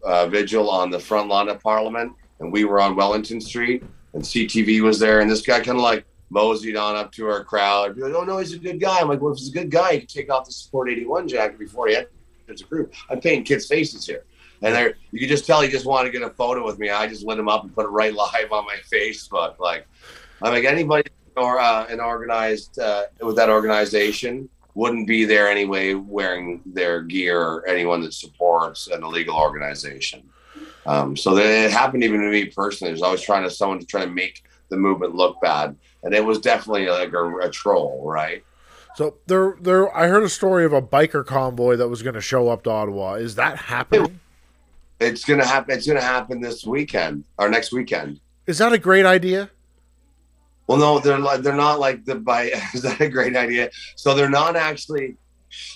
[0.04, 3.84] uh, vigil on the front lawn of Parliament, and we were on Wellington Street,
[4.14, 7.44] and CTV was there, and this guy kind of like moseyed on up to our
[7.44, 7.98] crowd.
[7.98, 9.94] Like, "Oh no, he's a good guy." I'm like, "Well, if he's a good guy,
[9.94, 13.44] he could take off the Support 81 jacket before he enters a group." I'm painting
[13.44, 14.24] kids' faces here.
[14.62, 16.90] And there, you could just tell he just wanted to get a photo with me.
[16.90, 19.58] I just lit him up and put it right live on my Facebook.
[19.60, 19.88] Like,
[20.42, 25.94] I'm like anybody or uh, an organized uh, with that organization wouldn't be there anyway
[25.94, 30.24] wearing their gear or anyone that supports an illegal organization.
[30.86, 32.92] Um, so that it happened even to me personally.
[32.92, 36.24] There's always trying to someone to try to make the movement look bad, and it
[36.24, 38.44] was definitely like a, a troll, right?
[38.96, 39.96] So there, there.
[39.96, 42.70] I heard a story of a biker convoy that was going to show up to
[42.70, 43.14] Ottawa.
[43.14, 44.20] Is that happening?
[45.00, 45.76] It's gonna happen.
[45.76, 48.20] It's gonna happen this weekend or next weekend.
[48.46, 49.50] Is that a great idea?
[50.70, 52.44] Well, no, they're like they're not like the by.
[52.76, 53.72] Is that a great idea?
[53.96, 55.16] So they're not actually,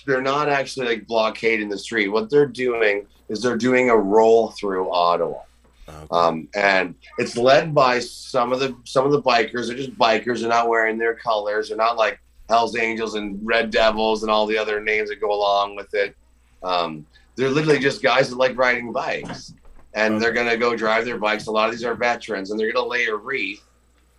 [0.06, 2.06] they're not actually like blockading the street.
[2.06, 5.40] What they're doing is they're doing a roll through Ottawa.
[5.88, 6.06] Okay.
[6.12, 9.66] Um, and it's led by some of the some of the bikers.
[9.66, 10.42] They're just bikers.
[10.42, 11.70] They're not wearing their colors.
[11.70, 15.32] They're not like Hell's Angels and Red Devils and all the other names that go
[15.32, 16.14] along with it.
[16.62, 17.04] Um,
[17.34, 19.54] they're literally just guys that like riding bikes,
[19.94, 21.48] and they're gonna go drive their bikes.
[21.48, 23.64] A lot of these are veterans, and they're gonna lay a wreath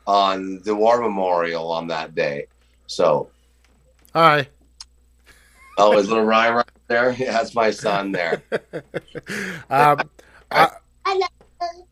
[0.07, 2.47] on the war memorial on that day.
[2.87, 3.29] So,
[4.13, 4.47] Hi.
[5.77, 7.11] oh, is little Ryan right there?
[7.11, 8.43] Yeah, that's my son there.
[9.69, 10.09] um,
[10.51, 10.69] I,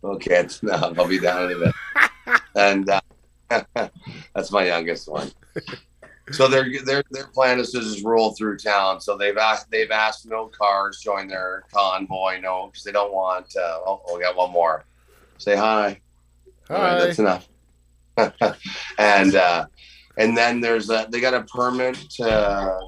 [0.04, 1.76] Okay, it's no, I'll be down in a bit.
[2.56, 3.02] And uh,
[4.36, 5.32] that's my youngest one.
[6.32, 9.02] So their their their plan is to just roll through town.
[9.02, 13.56] So they've asked they've asked no cars join their convoy, no, because they don't want.
[13.58, 14.86] Uh, oh, we got one more.
[15.38, 16.00] Say hi.
[16.70, 17.00] All right, hi.
[17.00, 17.50] that's enough.
[18.98, 19.66] and uh,
[20.18, 22.80] and then there's a, they got a permit to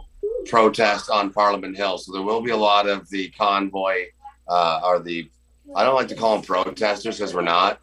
[0.45, 4.05] protest on Parliament Hill, so there will be a lot of the convoy
[4.47, 5.29] uh, or the
[5.75, 7.79] I don't like to call them protesters because we're not.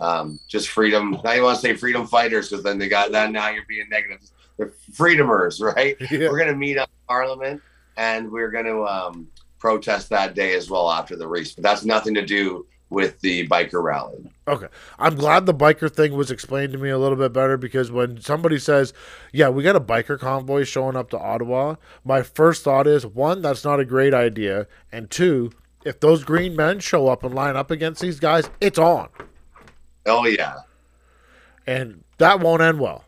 [0.00, 1.18] Um, just freedom.
[1.24, 3.32] Now you want to say freedom fighters because then they got that.
[3.32, 4.20] Now you're being negative.
[4.56, 5.96] They're freedomers, right?
[6.10, 6.28] Yeah.
[6.30, 7.60] We're going to meet up Parliament
[7.96, 11.52] and we're going to um, protest that day as well after the race.
[11.52, 14.30] But that's nothing to do with the biker rally.
[14.46, 14.68] Okay.
[14.98, 18.20] I'm glad the biker thing was explained to me a little bit better because when
[18.20, 18.92] somebody says,
[19.32, 23.42] Yeah, we got a biker convoy showing up to Ottawa, my first thought is one,
[23.42, 24.66] that's not a great idea.
[24.90, 25.50] And two,
[25.84, 29.08] if those green men show up and line up against these guys, it's on.
[30.06, 30.60] Oh yeah.
[31.66, 33.04] And that won't end well.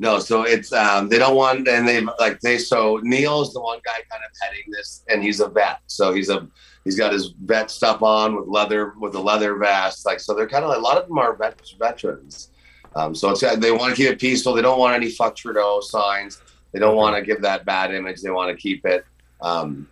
[0.00, 3.80] No, so it's um, they don't want, and they like they so Neil's the one
[3.84, 6.48] guy kind of heading this, and he's a vet, so he's a
[6.90, 10.48] he's got his vet stuff on with leather with a leather vest, like so they're
[10.48, 12.50] kind of like a lot of them are vet, veterans,
[12.96, 14.52] um, so it's they want to keep it peaceful.
[14.52, 16.42] They don't want any fuck Trudeau signs.
[16.72, 18.22] They don't want to give that bad image.
[18.22, 19.04] They want to keep it,
[19.40, 19.88] um,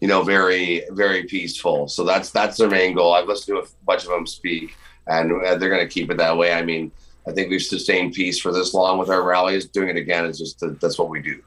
[0.00, 1.88] you know, very very peaceful.
[1.88, 3.14] So that's that's their main goal.
[3.14, 4.74] I've listened to a bunch of them speak,
[5.06, 6.52] and they're going to keep it that way.
[6.52, 6.92] I mean.
[7.24, 9.66] I think we've sustained peace for this long with our rallies.
[9.66, 11.40] Doing it again is just that's what we do.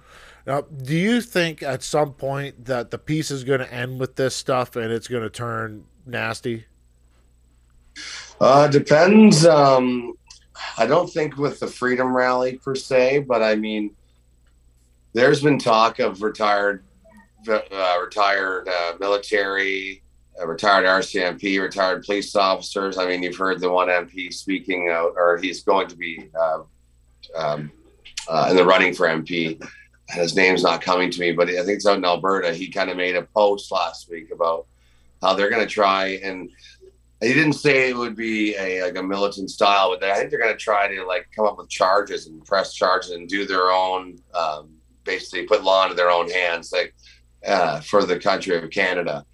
[0.45, 4.15] Now, do you think at some point that the peace is going to end with
[4.15, 6.65] this stuff and it's going to turn nasty?
[8.39, 9.45] Uh, depends.
[9.45, 10.13] Um,
[10.77, 13.95] I don't think with the Freedom Rally per se, but I mean,
[15.13, 16.83] there's been talk of retired,
[17.47, 20.03] uh, retired uh, military,
[20.39, 22.97] uh, retired RCMP, retired police officers.
[22.97, 26.63] I mean, you've heard the one MP speaking out, or he's going to be uh,
[27.35, 27.71] um,
[28.27, 29.65] uh, in the running for MP.
[30.11, 32.53] And his name's not coming to me, but I think it's out in Alberta.
[32.53, 34.67] He kind of made a post last week about
[35.21, 36.49] how they're going to try and
[37.21, 40.39] he didn't say it would be a like a militant style, but I think they're
[40.39, 43.71] going to try to like come up with charges and press charges and do their
[43.71, 44.69] own, um,
[45.03, 46.93] basically put law into their own hands, like
[47.47, 49.25] uh, for the country of Canada.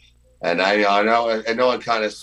[0.43, 2.15] And I, I know, I know it kind of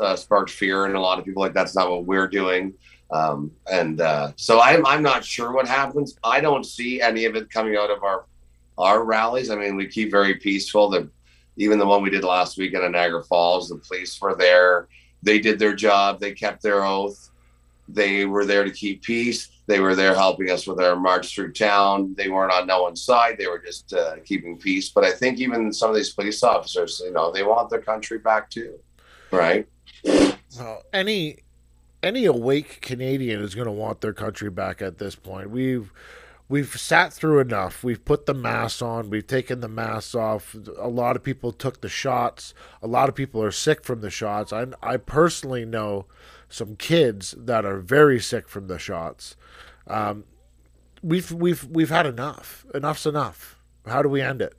[0.00, 1.42] uh, sparked fear in a lot of people.
[1.42, 2.74] Like that's not what we're doing.
[3.10, 6.18] Um, and uh, so I'm, I'm not sure what happens.
[6.24, 8.24] I don't see any of it coming out of our
[8.76, 9.50] our rallies.
[9.50, 10.90] I mean, we keep very peaceful.
[10.90, 11.08] The
[11.56, 14.88] even the one we did last weekend in Niagara Falls, the police were there.
[15.22, 16.18] They did their job.
[16.18, 17.30] They kept their oath.
[17.88, 19.50] They were there to keep peace.
[19.66, 22.14] They were there helping us with our march through town.
[22.16, 23.36] They weren't on no one's side.
[23.38, 24.90] They were just uh, keeping peace.
[24.90, 28.18] But I think even some of these police officers, you know, they want their country
[28.18, 28.78] back too,
[29.30, 29.66] right?
[30.04, 31.38] Well, any
[32.04, 35.50] any awake Canadian is going to want their country back at this point.
[35.50, 35.92] We've
[36.48, 37.82] we've sat through enough.
[37.82, 39.10] We've put the masks on.
[39.10, 40.54] We've taken the masks off.
[40.78, 42.54] A lot of people took the shots.
[42.82, 44.52] A lot of people are sick from the shots.
[44.52, 46.06] I I personally know
[46.48, 49.36] some kids that are very sick from the shots.
[49.86, 50.24] Um,
[51.02, 52.66] we've we've we've had enough.
[52.74, 53.58] Enough's enough.
[53.86, 54.54] How do we end it?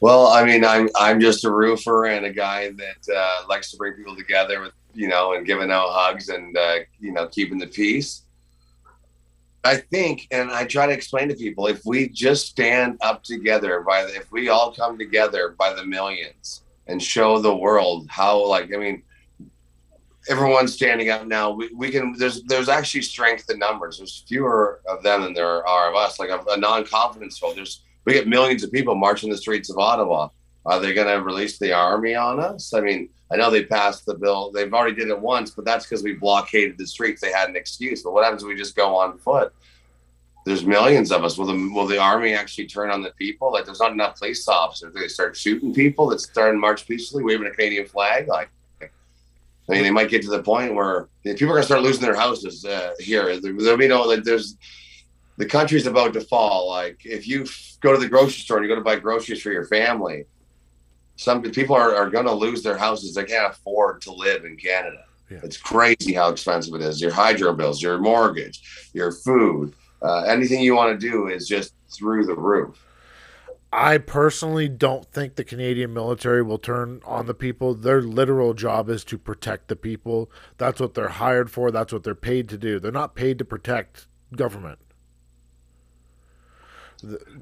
[0.00, 3.76] Well, I mean, I'm I'm just a roofer and a guy that uh, likes to
[3.76, 7.58] bring people together with you know and giving out hugs and uh, you know keeping
[7.58, 8.22] the peace.
[9.62, 13.84] I think, and I try to explain to people, if we just stand up together
[13.86, 18.42] by the, if we all come together by the millions and show the world how,
[18.46, 19.02] like, I mean,
[20.30, 21.50] everyone's standing up now.
[21.50, 22.14] We, we can.
[22.16, 23.98] There's there's actually strength in numbers.
[23.98, 26.18] There's fewer of them than there are of us.
[26.18, 27.56] Like a, a non-confidence vote.
[27.56, 30.28] There's we get millions of people marching the streets of Ottawa.
[30.66, 32.74] Are they going to release the army on us?
[32.74, 34.50] I mean, I know they passed the bill.
[34.50, 37.20] They've already did it once, but that's because we blockaded the streets.
[37.20, 38.02] They had an excuse.
[38.02, 39.54] But what happens if we just go on foot?
[40.44, 41.38] There's millions of us.
[41.38, 43.52] Will the will the army actually turn on the people?
[43.52, 44.92] Like, there's not enough police officers.
[44.92, 48.26] They start shooting people that start and march peacefully, waving a Canadian flag.
[48.26, 48.50] Like,
[48.82, 48.88] I
[49.68, 52.16] mean, they might get to the point where people are going to start losing their
[52.16, 53.38] houses uh, here.
[53.38, 54.24] There, there'll be no like.
[54.24, 54.56] There's
[55.36, 56.68] the country's about to fall.
[56.68, 57.46] Like, if you
[57.80, 60.24] go to the grocery store and you go to buy groceries for your family,
[61.16, 63.14] some people are, are going to lose their houses.
[63.14, 65.04] They can't afford to live in Canada.
[65.30, 65.40] Yeah.
[65.42, 67.00] It's crazy how expensive it is.
[67.00, 71.74] Your hydro bills, your mortgage, your food, uh, anything you want to do is just
[71.90, 72.84] through the roof.
[73.72, 77.74] I personally don't think the Canadian military will turn on the people.
[77.74, 80.28] Their literal job is to protect the people.
[80.58, 81.70] That's what they're hired for.
[81.70, 82.80] That's what they're paid to do.
[82.80, 84.80] They're not paid to protect government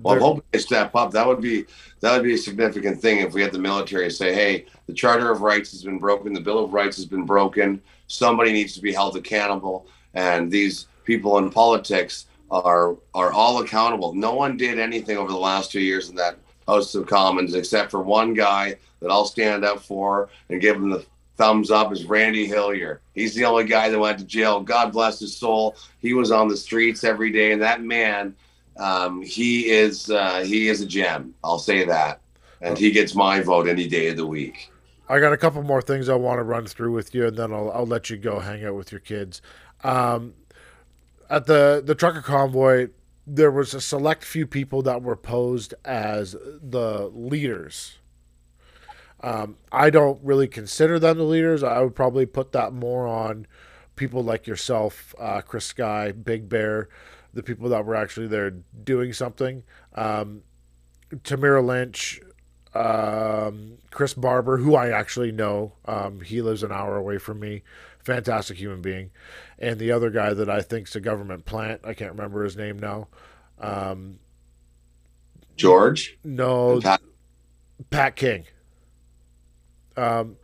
[0.03, 1.11] well, I'm hoping they step up.
[1.13, 1.67] That would be
[2.01, 5.31] that would be a significant thing if we had the military say, "Hey, the Charter
[5.31, 6.33] of Rights has been broken.
[6.33, 7.81] The Bill of Rights has been broken.
[8.07, 14.15] Somebody needs to be held accountable." And these people in politics are are all accountable.
[14.15, 17.91] No one did anything over the last two years in that House of Commons except
[17.91, 21.05] for one guy that I'll stand up for and give him the
[21.39, 23.01] thumbs up is Randy Hillier.
[23.15, 24.61] He's the only guy that went to jail.
[24.61, 25.77] God bless his soul.
[26.01, 28.35] He was on the streets every day, and that man
[28.79, 31.35] um, he is uh, he is a gem.
[31.43, 32.21] I'll say that,
[32.61, 34.71] and he gets my vote any day of the week.
[35.09, 37.53] I got a couple more things I want to run through with you, and then
[37.53, 39.43] I'll I'll let you go hang out with your kids.
[39.83, 40.35] Um,
[41.29, 42.89] at the the trucker convoy,
[43.27, 47.99] there was a select few people that were posed as the leaders.
[49.21, 51.63] Um, I don't really consider them the leaders.
[51.63, 53.47] I would probably put that more on
[53.97, 56.89] people like yourself, uh, Chris Sky, Big Bear,
[57.39, 59.63] the people that were actually there doing something.
[59.95, 60.43] Um,
[61.23, 62.21] Tamara Lich,
[62.75, 67.63] um, Chris Barber, who I actually know, um, he lives an hour away from me,
[68.03, 69.11] fantastic human being,
[69.57, 71.83] and the other guy that I think's a government plant.
[71.85, 73.07] I can't remember his name now.
[73.61, 74.19] Um,
[75.55, 76.19] George.
[76.25, 77.01] No, Pat,
[77.91, 78.47] Pat King.
[79.97, 80.39] Um,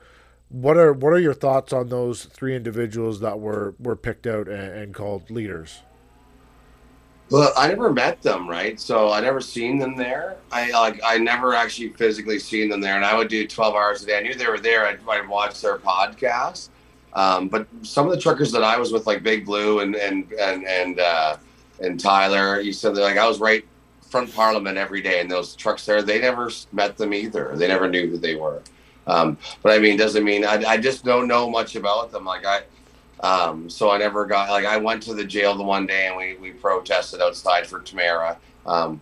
[0.48, 4.46] what are what are your thoughts on those three individuals that were were picked out
[4.46, 5.82] and, and called leaders?
[7.30, 8.78] Well, I never met them, right?
[8.78, 10.36] So I never seen them there.
[10.52, 14.02] I like I never actually physically seen them there, and I would do twelve hours
[14.02, 14.18] a day.
[14.18, 14.86] I knew they were there.
[14.86, 16.68] I'd, I'd watch their podcast.
[17.14, 20.30] Um, but some of the truckers that I was with, like Big Blue and and
[20.34, 21.36] and and uh,
[21.80, 23.64] and Tyler, you said like I was right
[24.10, 27.52] front Parliament every day, and those trucks there, they never met them either.
[27.56, 28.62] They never knew who they were.
[29.06, 32.24] Um, but I mean, doesn't mean I, I just don't know much about them.
[32.24, 32.62] Like I,
[33.20, 36.16] um, so I never got like I went to the jail the one day and
[36.16, 38.38] we we protested outside for Tamara.
[38.66, 39.00] Um,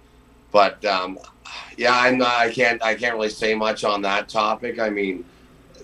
[0.51, 1.19] but um,
[1.77, 4.79] yeah, I'm not, I can't I can't really say much on that topic.
[4.79, 5.25] I mean,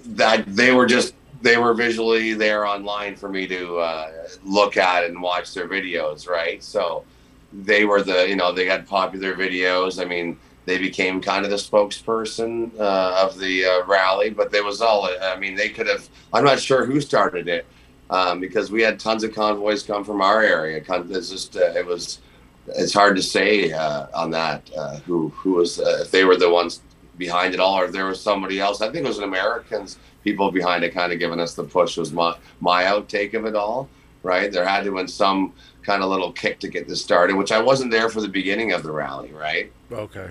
[0.06, 4.10] that they were just they were visually there online for me to uh,
[4.44, 6.62] look at and watch their videos, right?
[6.62, 7.04] So
[7.52, 10.00] they were the you know they had popular videos.
[10.00, 14.64] I mean, they became kind of the spokesperson uh, of the uh, rally, but there
[14.64, 15.08] was all.
[15.22, 16.08] I mean, they could have.
[16.32, 17.64] I'm not sure who started it
[18.10, 20.82] um, because we had tons of convoys come from our area.
[20.86, 22.20] It's just uh, it was
[22.68, 26.36] it's hard to say uh, on that uh, who who was uh, if they were
[26.36, 26.82] the ones
[27.16, 28.80] behind it all or if there was somebody else.
[28.80, 31.96] I think it was an Americans people behind it kind of giving us the push
[31.96, 33.88] was my my outtake of it all.
[34.24, 37.52] Right, there had to been some kind of little kick to get this started, which
[37.52, 39.32] I wasn't there for the beginning of the rally.
[39.32, 39.72] Right.
[39.92, 40.30] Okay.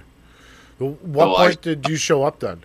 [0.78, 2.64] What so point I, did you show up then?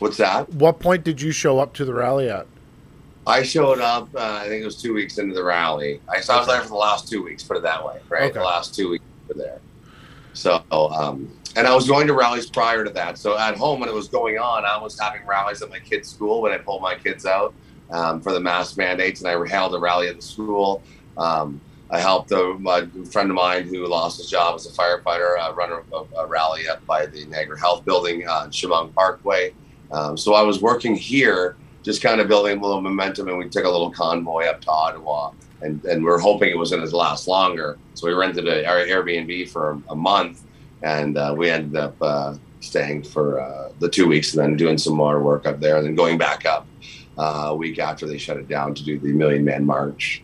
[0.00, 0.52] What's that?
[0.52, 2.46] What point did you show up to the rally at?
[3.26, 4.08] I showed up.
[4.14, 6.00] Uh, I think it was two weeks into the rally.
[6.08, 7.42] I, so I was there for the last two weeks.
[7.42, 8.24] Put it that way, right?
[8.24, 8.32] Okay.
[8.32, 9.60] The last two weeks were there.
[10.32, 13.18] So, um, and I was going to rallies prior to that.
[13.18, 16.08] So at home when it was going on, I was having rallies at my kids'
[16.08, 17.54] school when I pulled my kids out
[17.90, 20.82] um, for the mask mandates, and I held a rally at the school.
[21.18, 25.38] Um, I helped a, a, friend of mine who lost his job as a firefighter
[25.40, 29.52] uh, run a, a, rally up by the Niagara Health Building on Chemung Parkway.
[29.90, 33.28] Um, so I was working here just kind of building a little momentum.
[33.28, 36.58] And we took a little convoy up to Ottawa, and, and we are hoping it
[36.58, 37.78] was going to last longer.
[37.94, 40.42] So we rented an Airbnb for a month,
[40.82, 44.78] and uh, we ended up uh, staying for uh, the two weeks, and then doing
[44.78, 46.66] some more work up there, and then going back up
[47.18, 50.22] uh, a week after they shut it down to do the Million Man March.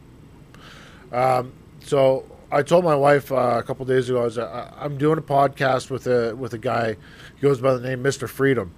[1.13, 4.99] Um, so I told my wife uh, a couple days ago I was uh, I'm
[4.99, 6.97] doing a podcast with a with a guy.
[7.35, 8.73] He goes by the name Mister Freedom.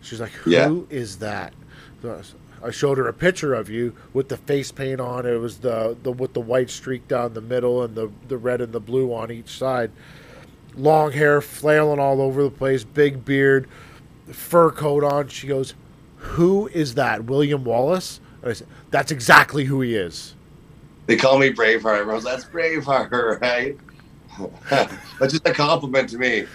[0.00, 0.74] She's like, "Who yeah.
[0.90, 1.52] is that?"
[2.62, 5.26] I showed her a picture of you with the face paint on.
[5.26, 8.60] It was the, the with the white streak down the middle and the, the red
[8.60, 9.90] and the blue on each side.
[10.74, 13.68] long hair flailing all over the place, big beard,
[14.32, 15.28] fur coat on.
[15.28, 15.74] She goes,
[16.16, 17.24] "Who is that?
[17.24, 20.34] William Wallace?" And I said, "That's exactly who he is."
[21.06, 22.06] They call me Braveheart.
[22.06, 23.76] Rose, that's Braveheart, right?
[25.18, 26.46] that's just a compliment to me.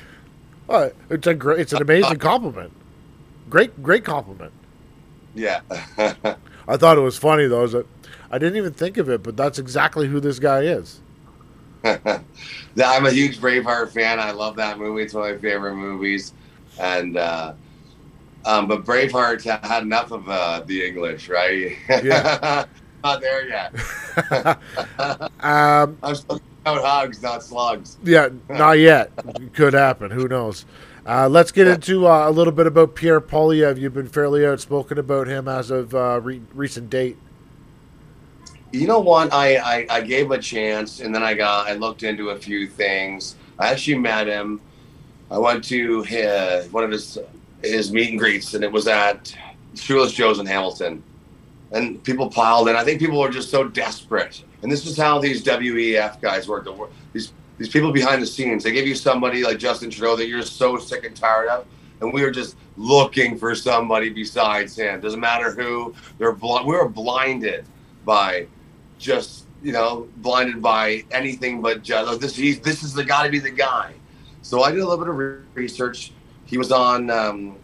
[1.10, 2.72] It's a great, it's an amazing compliment.
[3.50, 4.52] Great, great compliment.
[5.36, 5.62] Yeah.
[6.68, 7.64] I thought it was funny though.
[7.64, 7.86] Is that
[8.32, 11.00] I didn't even think of it, but that's exactly who this guy is.
[11.84, 14.20] I'm a huge Braveheart fan.
[14.20, 15.04] I love that movie.
[15.04, 16.34] It's one of my favorite movies.
[16.80, 17.54] And uh,
[18.46, 21.74] um, but Braveheart had enough of uh, the English, right?
[21.90, 22.66] Yeah.
[23.04, 23.76] not there yet.
[25.42, 27.98] Um, I'm still out hogs, not slugs.
[28.04, 29.12] yeah, not yet.
[29.54, 30.10] Could happen.
[30.12, 30.66] Who knows?
[31.06, 33.78] Uh, let's get into uh, a little bit about Pierre Poilievre.
[33.78, 37.18] You've been fairly outspoken about him as of uh, re- recent date.
[38.72, 39.34] You know what?
[39.34, 42.68] I, I I gave a chance, and then I got I looked into a few
[42.68, 43.36] things.
[43.60, 44.62] I actually met him.
[45.30, 47.20] I went to his, one of his
[47.62, 49.36] his meet and greets, and it was at
[49.76, 51.04] Shoeless Joe's in Hamilton.
[51.72, 52.76] And people piled in.
[52.76, 54.43] I think people were just so desperate.
[54.62, 56.68] And this is how these WEF guys work.
[57.14, 57.34] These
[57.64, 58.61] these people behind the scenes.
[58.61, 61.66] They give you somebody like Justin Trudeau that you're so sick and tired of,
[62.01, 64.99] and we were just looking for somebody besides him.
[64.99, 65.95] Doesn't matter who.
[66.18, 67.64] They're bl- we were blinded
[68.03, 68.47] by
[68.99, 72.36] just you know blinded by anything but just this.
[72.36, 73.93] He's, this is the got to be the guy.
[74.41, 76.11] So I did a little bit of re- research.
[76.43, 77.09] He was on.
[77.09, 77.55] Um,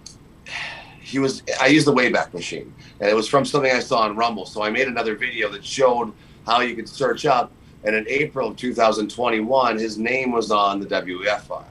[1.01, 1.43] he was.
[1.59, 4.45] I used the Wayback Machine, and it was from something I saw on Rumble.
[4.45, 6.13] So I made another video that showed
[6.45, 7.51] how you could search up.
[7.83, 11.65] And in April of 2021, his name was on the WEF file.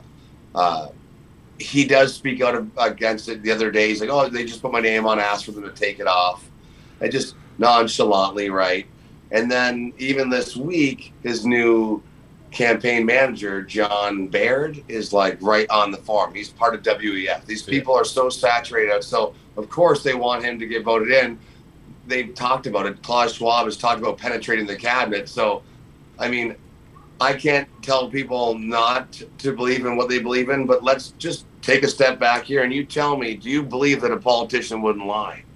[0.54, 0.88] Uh,
[1.58, 3.88] he does speak out of, against it the other day.
[3.88, 6.06] He's like, "Oh, they just put my name on, asked for them to take it
[6.06, 6.48] off,"
[7.00, 8.86] and just nonchalantly, right?
[9.30, 12.02] And then even this week, his new
[12.50, 16.34] campaign manager, John Baird, is like right on the farm.
[16.34, 17.44] He's part of WEF.
[17.44, 19.04] These people are so saturated.
[19.04, 21.38] So of course they want him to get voted in.
[22.06, 23.02] They've talked about it.
[23.02, 25.28] Klaus Schwab has talked about penetrating the cabinet.
[25.28, 25.62] So,
[26.18, 26.56] I mean,
[27.20, 31.46] I can't tell people not to believe in what they believe in, but let's just
[31.62, 34.82] take a step back here and you tell me, do you believe that a politician
[34.82, 35.44] wouldn't lie?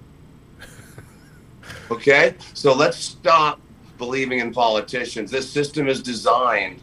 [1.91, 2.35] Okay?
[2.53, 3.59] So let's stop
[3.97, 5.29] believing in politicians.
[5.29, 6.81] This system is designed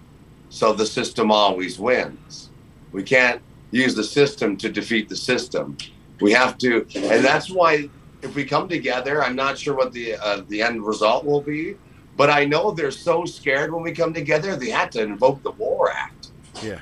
[0.50, 2.50] so the system always wins.
[2.92, 5.78] We can't use the system to defeat the system.
[6.20, 7.88] We have to, and that's why
[8.20, 11.76] if we come together, I'm not sure what the uh, the end result will be,
[12.20, 14.54] but I know they're so scared when we come together.
[14.54, 16.28] They had to invoke the War Act.
[16.62, 16.80] Yeah.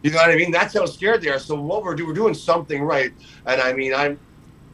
[0.00, 0.50] You know what I mean?
[0.50, 1.38] That's how scared they are.
[1.38, 3.12] So what we're doing, we're doing something right.
[3.44, 4.18] And I mean, I'm,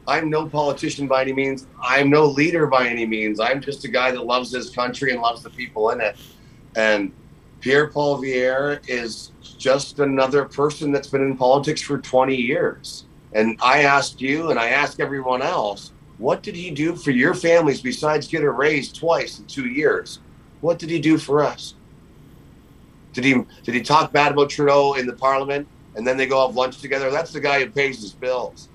[0.06, 1.66] I'm no politician by any means.
[1.82, 3.40] I'm no leader by any means.
[3.40, 6.16] I'm just a guy that loves his country and loves the people in it.
[6.76, 7.12] And
[7.60, 13.06] Pierre Poilievre is just another person that's been in politics for 20 years.
[13.32, 15.90] And I asked you, and I ask everyone else,
[16.22, 20.20] what did he do for your families besides get a raise twice in two years?
[20.60, 21.74] What did he do for us?
[23.12, 25.66] Did he did he talk bad about Trudeau in the Parliament
[25.96, 27.10] and then they go have lunch together?
[27.10, 28.68] That's the guy who pays his bills.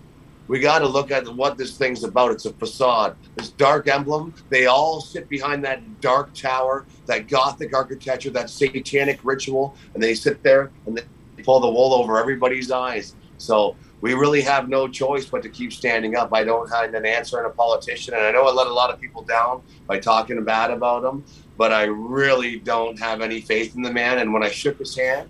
[0.50, 2.32] We got to look at what this thing's about.
[2.32, 3.16] It's a facade.
[3.38, 4.34] This dark emblem.
[4.50, 10.16] They all sit behind that dark tower, that gothic architecture, that satanic ritual, and they
[10.16, 13.16] sit there and they pull the wool over everybody's eyes.
[13.38, 16.34] So we really have no choice but to keep standing up.
[16.34, 18.93] I don't have an answer on a politician, and I know I let a lot
[18.93, 21.24] of people down by talking bad about him,
[21.58, 24.20] but I really don't have any faith in the man.
[24.20, 25.30] And when I shook his hand,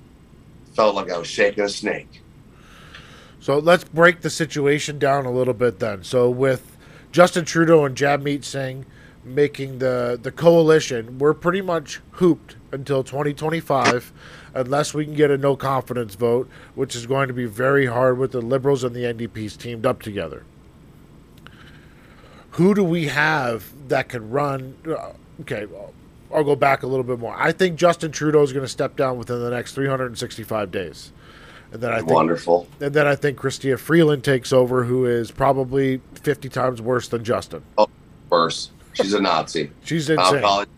[0.73, 2.21] felt like I was shaking a snake.
[3.39, 6.03] So let's break the situation down a little bit then.
[6.03, 6.75] So with
[7.11, 8.85] Justin Trudeau and Jagmeet Singh
[9.23, 14.11] making the the coalition, we're pretty much hooped until 2025
[14.57, 18.17] unless we can get a no confidence vote, which is going to be very hard
[18.17, 20.43] with the Liberals and the NDPs teamed up together.
[22.51, 24.75] Who do we have that can run?
[24.87, 25.93] Uh, okay, well,
[26.33, 27.35] I'll go back a little bit more.
[27.37, 31.11] I think Justin Trudeau is going to step down within the next 365 days.
[31.71, 32.67] And then I think Wonderful.
[32.79, 37.23] and then I think Chrystia Freeland takes over, who is probably 50 times worse than
[37.23, 37.61] Justin.
[38.29, 38.71] Worse.
[38.93, 39.69] She's a Nazi.
[39.83, 40.41] She's insane.
[40.41, 40.69] call it.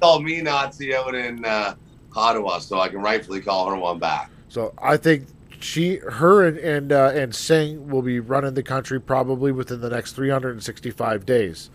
[0.00, 1.74] Call me Nazi out in uh,
[2.14, 4.30] Ottawa, so I can rightfully call her one back.
[4.48, 5.26] So I think
[5.60, 9.90] she, her, and and, uh, and Singh will be running the country probably within the
[9.90, 11.70] next 365 days.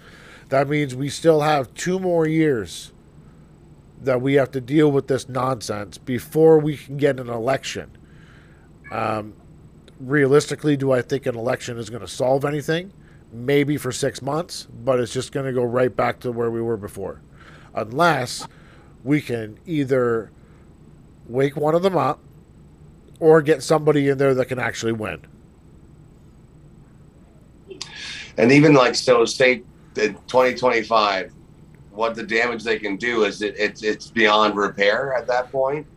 [0.50, 2.92] That means we still have two more years
[4.02, 7.90] that we have to deal with this nonsense before we can get an election.
[8.92, 9.34] Um,
[10.00, 12.94] realistically, do I think an election is going to solve anything?
[13.32, 16.62] Maybe for six months, but it's just going to go right back to where we
[16.62, 17.22] were before.
[17.74, 18.48] Unless
[19.06, 20.32] we can either
[21.28, 22.20] wake one of them up
[23.20, 25.22] or get somebody in there that can actually win.
[28.38, 29.64] And even like so, say
[29.96, 31.32] in 2025,
[31.92, 35.88] what the damage they can do is it, it's it's beyond repair at that point.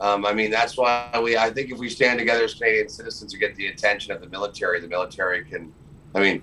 [0.00, 1.38] Um, I mean, that's why we.
[1.38, 4.28] I think if we stand together as Canadian citizens to get the attention of the
[4.28, 5.72] military, the military can.
[6.14, 6.42] I mean,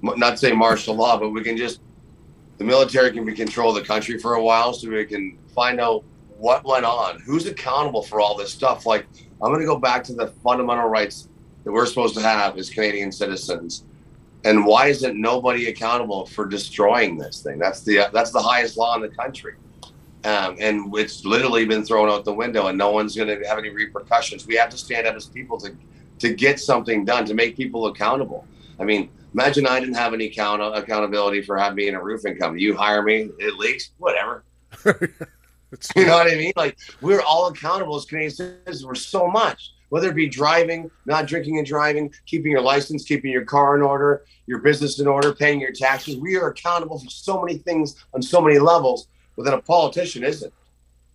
[0.00, 1.80] not say martial law, but we can just.
[2.60, 6.04] The military can be control the country for a while, so we can find out
[6.36, 8.84] what went on, who's accountable for all this stuff.
[8.84, 9.06] Like,
[9.42, 11.30] I'm going to go back to the fundamental rights
[11.64, 13.84] that we're supposed to have as Canadian citizens
[14.44, 17.58] and why isn't nobody accountable for destroying this thing?
[17.58, 19.54] That's the that's the highest law in the country,
[20.24, 23.58] um, and it's literally been thrown out the window, and no one's going to have
[23.58, 24.46] any repercussions.
[24.46, 25.74] We have to stand up as people to
[26.20, 28.46] to get something done to make people accountable.
[28.78, 32.62] I mean, imagine I didn't have any account- accountability for having being a roofing company.
[32.62, 34.44] You hire me, it leaks, whatever.
[34.84, 36.52] you know what I mean?
[36.56, 41.26] Like we're all accountable as Canadian citizens for so much whether it be driving, not
[41.26, 45.34] drinking and driving, keeping your license, keeping your car in order, your business in order,
[45.34, 46.16] paying your taxes.
[46.16, 50.24] We are accountable for so many things on so many levels, but then a politician
[50.24, 50.52] isn't.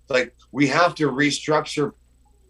[0.10, 1.94] Like we have to restructure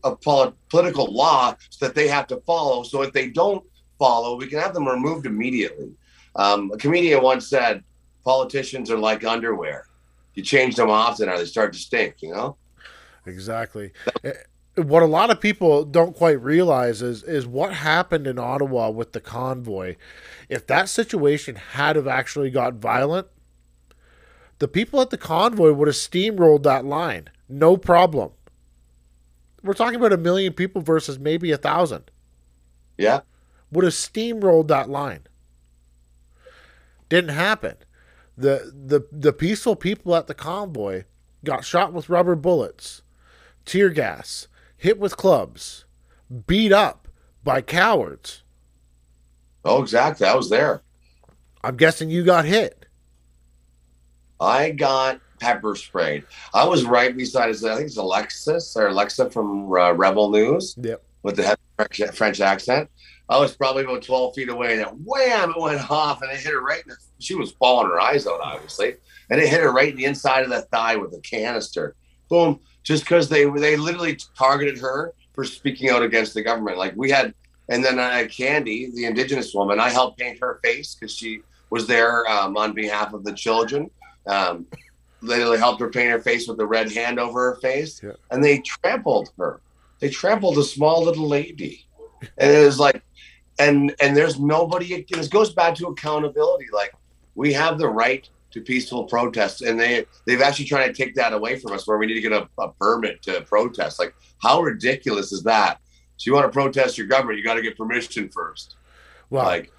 [0.04, 2.84] a political law so that they have to follow.
[2.84, 3.64] So if they don't
[3.98, 5.92] follow, we can have them removed immediately.
[6.36, 7.84] Um, a comedian once said,
[8.24, 9.88] "Politicians are like underwear.
[10.34, 12.58] You change them often, or they start to stink." You know.
[13.26, 13.92] Exactly
[14.76, 19.14] what a lot of people don't quite realize is is what happened in Ottawa with
[19.14, 19.96] the convoy.
[20.50, 23.28] If that situation had have actually got violent,
[24.60, 28.32] the people at the convoy would have steamrolled that line, no problem.
[29.64, 32.12] We're talking about a million people versus maybe a thousand.
[32.98, 33.22] Yeah,
[33.76, 35.28] would have steamrolled that line.
[37.10, 37.76] Didn't happen.
[38.38, 41.04] the the The peaceful people at the convoy
[41.44, 43.04] got shot with rubber bullets,
[43.66, 44.48] tear gas
[44.78, 45.86] hit with clubs,
[46.48, 47.08] beat up
[47.44, 48.44] by cowards.
[49.64, 50.28] Oh, exactly.
[50.28, 50.84] I was there.
[51.64, 52.86] I'm guessing you got hit.
[54.40, 56.26] I got pepper sprayed.
[56.54, 60.76] I was right beside his, I think it's Alexis or Alexa from uh, Rebel News.
[60.80, 61.04] Yep.
[61.24, 61.58] With the
[62.14, 62.90] French accent.
[63.28, 66.38] I was probably about 12 feet away and then wham, it went off and it
[66.38, 68.96] hit her right in the, she was bawling her eyes out, obviously.
[69.30, 71.96] And it hit her right in the inside of the thigh with a canister.
[72.30, 76.78] Boom just because they they literally targeted her for speaking out against the government.
[76.78, 77.34] Like we had,
[77.68, 81.88] and then uh, Candy, the Indigenous woman, I helped paint her face because she was
[81.88, 83.90] there um, on behalf of the children.
[84.28, 84.66] Um,
[85.22, 88.12] literally helped her paint her face with the red hand over her face, yeah.
[88.32, 89.60] and they trampled her.
[90.00, 91.86] They trampled a small little lady,
[92.38, 93.02] and it was like,
[93.60, 95.06] and and there's nobody.
[95.10, 96.68] This goes back to accountability.
[96.74, 96.94] Like
[97.36, 101.34] we have the right to peaceful protests, and they they've actually tried to take that
[101.34, 104.00] away from us, where we need to get a, a permit to protest.
[104.00, 105.80] Like, how ridiculous is that?
[106.18, 108.76] So you want to protest your government, you got to get permission first.
[109.30, 109.72] Well, like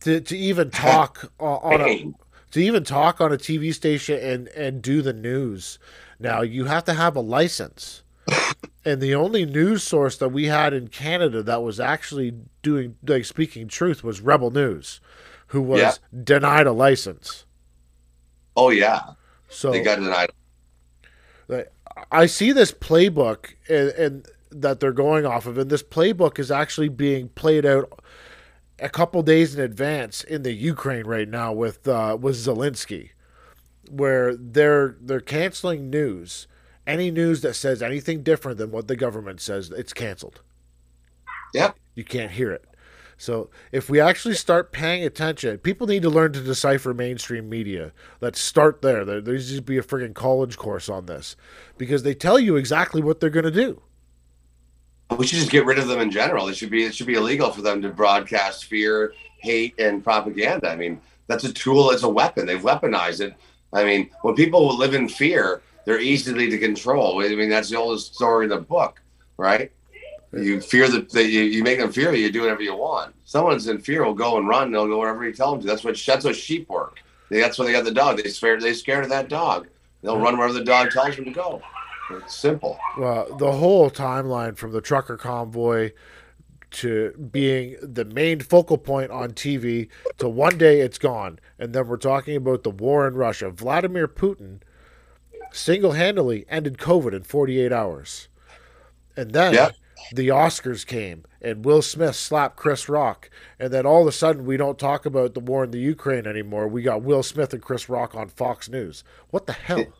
[0.00, 2.12] to to even talk on a
[2.52, 5.78] to even talk on a TV station and and do the news.
[6.20, 8.03] Now you have to have a license.
[8.84, 13.24] And the only news source that we had in Canada that was actually doing like
[13.24, 15.00] speaking truth was Rebel News,
[15.48, 15.92] who was yeah.
[16.22, 17.44] denied a license.
[18.56, 19.00] Oh yeah.
[19.48, 20.30] So they got denied.
[22.10, 26.50] I see this playbook and, and that they're going off of, and this playbook is
[26.50, 28.00] actually being played out
[28.78, 33.10] a couple days in advance in the Ukraine right now with uh, with Zelensky,
[33.90, 36.46] where they're they're canceling news.
[36.86, 40.42] Any news that says anything different than what the government says, it's canceled.
[41.54, 41.76] Yep.
[41.94, 42.64] You can't hear it.
[43.16, 47.92] So if we actually start paying attention, people need to learn to decipher mainstream media.
[48.20, 49.04] Let's start there.
[49.04, 51.36] There, there needs to be a freaking college course on this
[51.78, 53.80] because they tell you exactly what they're going to do.
[55.16, 56.48] We should just get rid of them in general.
[56.48, 60.68] It should be it should be illegal for them to broadcast fear, hate, and propaganda.
[60.70, 61.90] I mean, that's a tool.
[61.90, 62.46] It's a weapon.
[62.46, 63.34] They've weaponized it.
[63.72, 67.24] I mean, when people live in fear, they're easily to control.
[67.24, 69.00] I mean, that's the oldest story in the book,
[69.36, 69.70] right?
[70.32, 73.14] You fear that, you, you make them fear you do whatever you want.
[73.24, 74.72] Someone's in fear will go and run.
[74.72, 75.66] They'll go wherever you tell them to.
[75.66, 76.98] That's what that's what sheep work.
[77.30, 78.16] That's why they got the dog.
[78.16, 79.68] They scared they scared of that dog.
[80.02, 81.62] They'll run wherever the dog tells them to go.
[82.10, 82.78] It's simple.
[82.98, 85.92] Well, the whole timeline from the trucker convoy
[86.72, 91.38] to being the main focal point on TV to one day it's gone.
[91.58, 93.50] And then we're talking about the war in Russia.
[93.50, 94.60] Vladimir Putin
[95.54, 98.28] single handedly ended COVID in 48 hours.
[99.16, 99.74] And then yep
[100.12, 104.44] the Oscars came and Will Smith slapped Chris Rock, and then all of a sudden
[104.44, 106.68] we don't talk about the war in the Ukraine anymore.
[106.68, 109.04] We got Will Smith and Chris Rock on Fox News.
[109.30, 109.84] What the hell?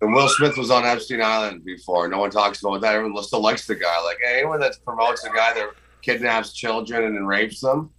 [0.00, 2.06] And Will Smith was on Epstein Island before.
[2.06, 2.94] No one talks about that.
[2.94, 4.00] Everyone still likes the guy.
[4.04, 5.70] Like anyone that promotes a guy that
[6.02, 7.90] kidnaps children and rapes them,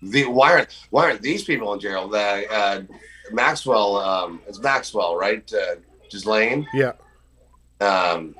[0.00, 2.06] the, why aren't why aren't these people in jail?
[2.06, 2.82] The uh,
[3.32, 5.52] Maxwell, um, it's Maxwell, right?
[5.52, 5.80] Uh,
[6.10, 6.66] Ghislaine.
[6.72, 6.92] Yeah.
[7.80, 8.34] Um,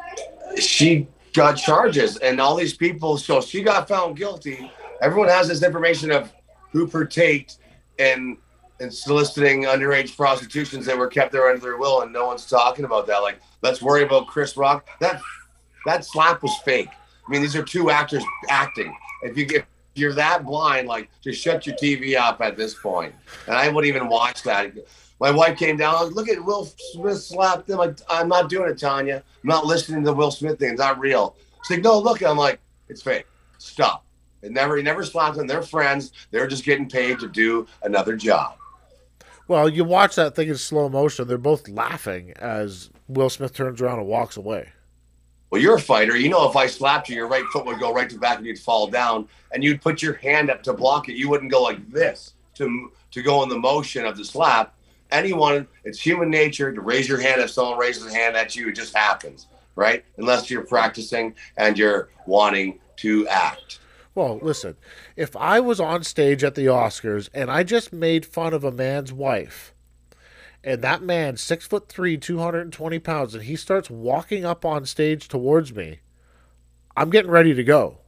[0.58, 3.16] she got charges, and all these people.
[3.16, 4.70] So she got found guilty.
[5.00, 6.32] Everyone has this information of
[6.72, 7.58] who partaked
[7.98, 8.38] in
[8.80, 12.84] in soliciting underage prostitutions that were kept there under their will, and no one's talking
[12.84, 13.18] about that.
[13.18, 14.88] Like, let's worry about Chris Rock.
[15.00, 15.20] That
[15.86, 16.88] that slap was fake.
[16.90, 18.96] I mean, these are two actors acting.
[19.22, 22.74] If you get if you're that blind, like, just shut your TV up at this
[22.74, 23.14] point.
[23.46, 24.72] And I wouldn't even watch that.
[25.20, 26.10] My wife came down.
[26.10, 27.78] Look at Will Smith slapped him.
[27.78, 29.16] Like, I'm not doing it, Tanya.
[29.42, 30.70] I'm not listening to the Will Smith thing.
[30.70, 31.34] It's not real.
[31.64, 32.22] She's like, no, look.
[32.22, 33.26] I'm like, it's fake.
[33.58, 34.04] Stop.
[34.42, 35.48] It never, he never slapped them.
[35.48, 36.12] They're friends.
[36.30, 38.54] They're just getting paid to do another job.
[39.48, 41.26] Well, you watch that thing in slow motion.
[41.26, 44.68] They're both laughing as Will Smith turns around and walks away.
[45.50, 46.14] Well, you're a fighter.
[46.16, 48.36] You know, if I slapped you, your right foot would go right to the back
[48.36, 51.16] and you'd fall down, and you'd put your hand up to block it.
[51.16, 54.74] You wouldn't go like this to to go in the motion of the slap.
[55.10, 58.68] Anyone, it's human nature to raise your hand if someone raises a hand at you.
[58.68, 60.04] It just happens, right?
[60.18, 63.78] Unless you're practicing and you're wanting to act.
[64.14, 64.76] Well, listen,
[65.16, 68.72] if I was on stage at the Oscars and I just made fun of a
[68.72, 69.72] man's wife,
[70.64, 75.28] and that man, six foot three, 220 pounds, and he starts walking up on stage
[75.28, 76.00] towards me,
[76.96, 77.98] I'm getting ready to go.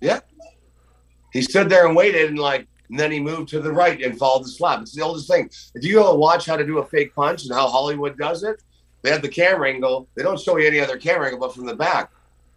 [0.00, 0.20] Yeah.
[1.32, 4.18] He stood there and waited and like and then he moved to the right and
[4.18, 4.82] followed the slap.
[4.82, 5.50] It's the oldest thing.
[5.74, 8.62] If you go watch how to do a fake punch and how Hollywood does it,
[9.02, 10.08] they have the camera angle.
[10.14, 12.10] They don't show you any other camera angle but from the back.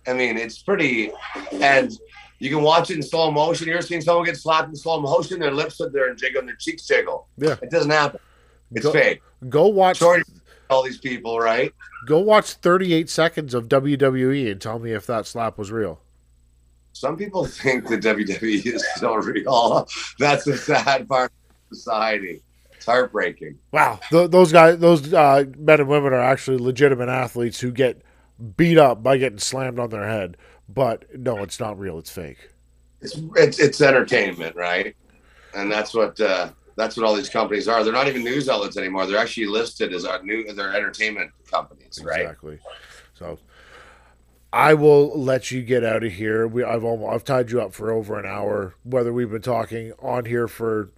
[0.07, 1.11] I mean, it's pretty
[1.53, 1.91] and
[2.39, 3.67] you can watch it in slow motion.
[3.67, 6.47] You're seeing someone get slapped in slow motion, their lips sit there and jiggle and
[6.49, 7.27] their cheeks jiggle.
[7.37, 7.55] Yeah.
[7.61, 8.19] It doesn't happen.
[8.71, 9.21] It's Go- fake.
[9.49, 10.23] Go watch Sorry
[10.69, 11.73] all these people, right?
[12.05, 15.99] go watch 38 seconds of WWE and tell me if that slap was real.
[16.97, 19.87] Some people think that WWE is still real.
[20.17, 22.41] That's the sad part of society.
[22.73, 23.59] It's heartbreaking.
[23.71, 28.01] Wow, Th- those guys, those uh, men and women are actually legitimate athletes who get
[28.55, 30.37] beat up by getting slammed on their head.
[30.67, 31.99] But no, it's not real.
[31.99, 32.49] It's fake.
[33.01, 34.95] It's it's, it's entertainment, right?
[35.55, 37.83] And that's what uh, that's what all these companies are.
[37.83, 39.05] They're not even news outlets anymore.
[39.05, 42.21] They're actually listed as our new they're entertainment companies, right?
[42.21, 42.59] Exactly.
[43.13, 43.37] So
[44.53, 46.47] I will let you get out of here.
[46.47, 48.75] We I've almost I've tied you up for over an hour.
[48.83, 50.89] Whether we've been talking on here for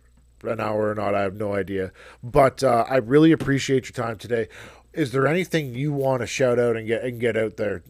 [0.43, 1.91] an hour or not, I have no idea.
[2.23, 4.47] But uh, I really appreciate your time today.
[4.93, 7.83] Is there anything you want to shout out and get and get out there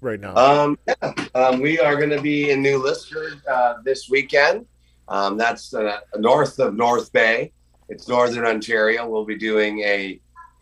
[0.00, 0.36] right now?
[0.36, 4.66] Um, yeah, um, we are going to be in New Liskeard uh, this weekend.
[5.08, 7.52] Um, that's uh, north of North Bay.
[7.88, 9.08] It's northern Ontario.
[9.08, 10.18] We'll be doing a,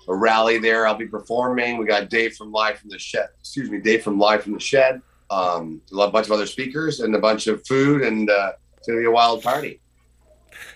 [0.09, 0.87] a rally there.
[0.87, 1.77] I'll be performing.
[1.77, 3.29] We got Dave from Live from the Shed.
[3.41, 5.01] Excuse me, Dave from Live from the Shed.
[5.31, 8.99] Um, a bunch of other speakers and a bunch of food, and uh, it's going
[8.99, 9.81] to be a wild party.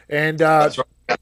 [0.09, 0.71] and uh,
[1.09, 1.19] right.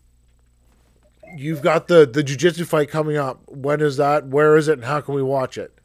[1.36, 3.40] you've got the the jujitsu fight coming up.
[3.48, 4.28] When is that?
[4.28, 4.74] Where is it?
[4.74, 5.76] And how can we watch it?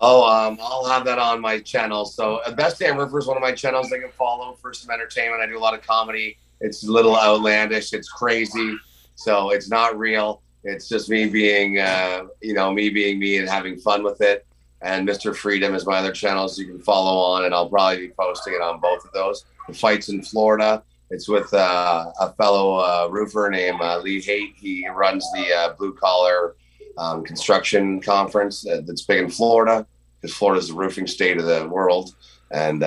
[0.00, 2.04] Oh, um, I'll have that on my channel.
[2.04, 4.90] So, uh, Best Damn Roofer is one of my channels they can follow for some
[4.90, 5.42] entertainment.
[5.42, 6.36] I do a lot of comedy.
[6.60, 7.94] It's a little outlandish.
[7.94, 8.76] It's crazy.
[9.14, 10.42] So, it's not real.
[10.66, 14.44] It's just me being, uh, you know, me being me and having fun with it.
[14.82, 15.34] And Mr.
[15.34, 18.60] Freedom is my other channels you can follow on, and I'll probably be posting it
[18.60, 19.44] on both of those.
[19.68, 20.82] The fight's in Florida.
[21.10, 24.54] It's with uh, a fellow uh, roofer named uh, Lee Haight.
[24.56, 26.56] He runs the uh, blue collar
[26.98, 29.86] um, construction conference uh, that's big in Florida
[30.20, 32.16] because Florida is the roofing state of the world,
[32.50, 32.82] and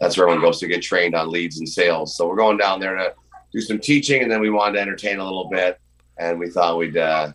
[0.00, 2.16] that's where everyone goes to get trained on leads and sales.
[2.16, 3.14] So we're going down there to
[3.52, 5.78] do some teaching, and then we wanted to entertain a little bit,
[6.18, 7.32] and we thought we'd uh,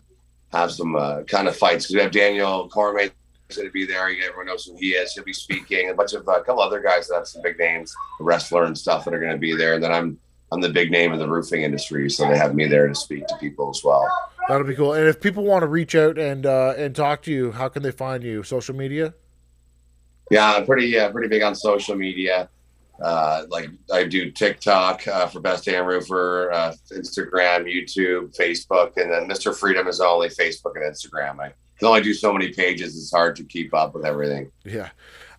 [0.52, 3.10] have some uh, kind of fights because we have Daniel Cormier
[3.56, 4.08] going to be there.
[4.08, 5.12] Everyone knows who he is.
[5.12, 5.90] He'll be speaking.
[5.90, 8.76] A bunch of uh, a couple other guys that have some big names, wrestler and
[8.76, 9.74] stuff that are going to be there.
[9.74, 10.18] And then I'm
[10.52, 13.26] I'm the big name in the roofing industry, so they have me there to speak
[13.28, 14.08] to people as well.
[14.48, 14.94] That'll be cool.
[14.94, 17.82] And if people want to reach out and uh, and talk to you, how can
[17.82, 18.42] they find you?
[18.42, 19.14] Social media?
[20.30, 22.48] Yeah, I'm pretty uh, pretty big on social media.
[23.00, 29.10] Uh, like I do TikTok uh, for Best Damn Roofer, uh, Instagram, YouTube, Facebook, and
[29.10, 29.56] then Mr.
[29.56, 31.40] Freedom is only Facebook and Instagram.
[31.40, 34.50] I can only do so many pages; it's hard to keep up with everything.
[34.64, 34.90] Yeah.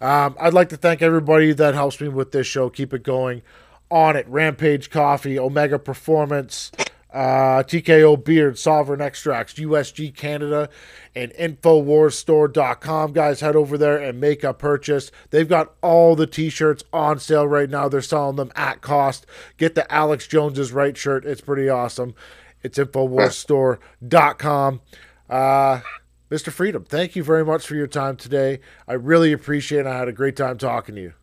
[0.02, 2.70] Um, I'd like to thank everybody that helps me with this show.
[2.70, 3.44] Keep it going.
[3.92, 6.72] Onnit, Rampage Coffee, Omega Performance,
[7.14, 10.70] uh, TKO Beard, Sovereign Extracts, USG Canada,
[11.14, 13.14] and InfoWarsStore.com.
[13.14, 15.12] Guys, head over there and make a purchase.
[15.30, 17.90] They've got all the t shirts on sale right now.
[17.90, 19.26] They're selling them at cost.
[19.58, 21.26] Get the Alex Jones's right shirt.
[21.26, 22.16] It's pretty awesome.
[22.64, 24.82] It's InfoWarsStore.com.
[25.30, 25.82] Uh,
[26.30, 26.52] Mr.
[26.52, 28.62] Freedom, thank you very much for your time today.
[28.88, 29.88] I really appreciate it.
[29.88, 31.14] I had a great time talking to you.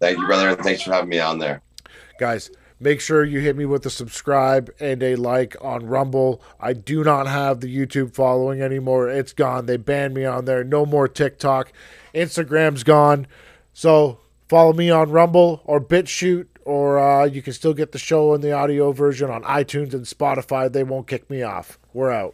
[0.00, 1.60] Thank you, brother, and thanks for having me on there.
[2.20, 2.50] Guys,
[2.80, 6.42] make sure you hit me with a subscribe and a like on Rumble.
[6.60, 9.08] I do not have the YouTube following anymore.
[9.08, 9.66] It's gone.
[9.66, 10.64] They banned me on there.
[10.64, 11.72] No more TikTok.
[12.14, 13.26] Instagram's gone.
[13.72, 14.18] So
[14.48, 18.40] follow me on Rumble or BitChute, or uh, you can still get the show in
[18.40, 20.70] the audio version on iTunes and Spotify.
[20.70, 21.78] They won't kick me off.
[21.92, 22.26] We're out.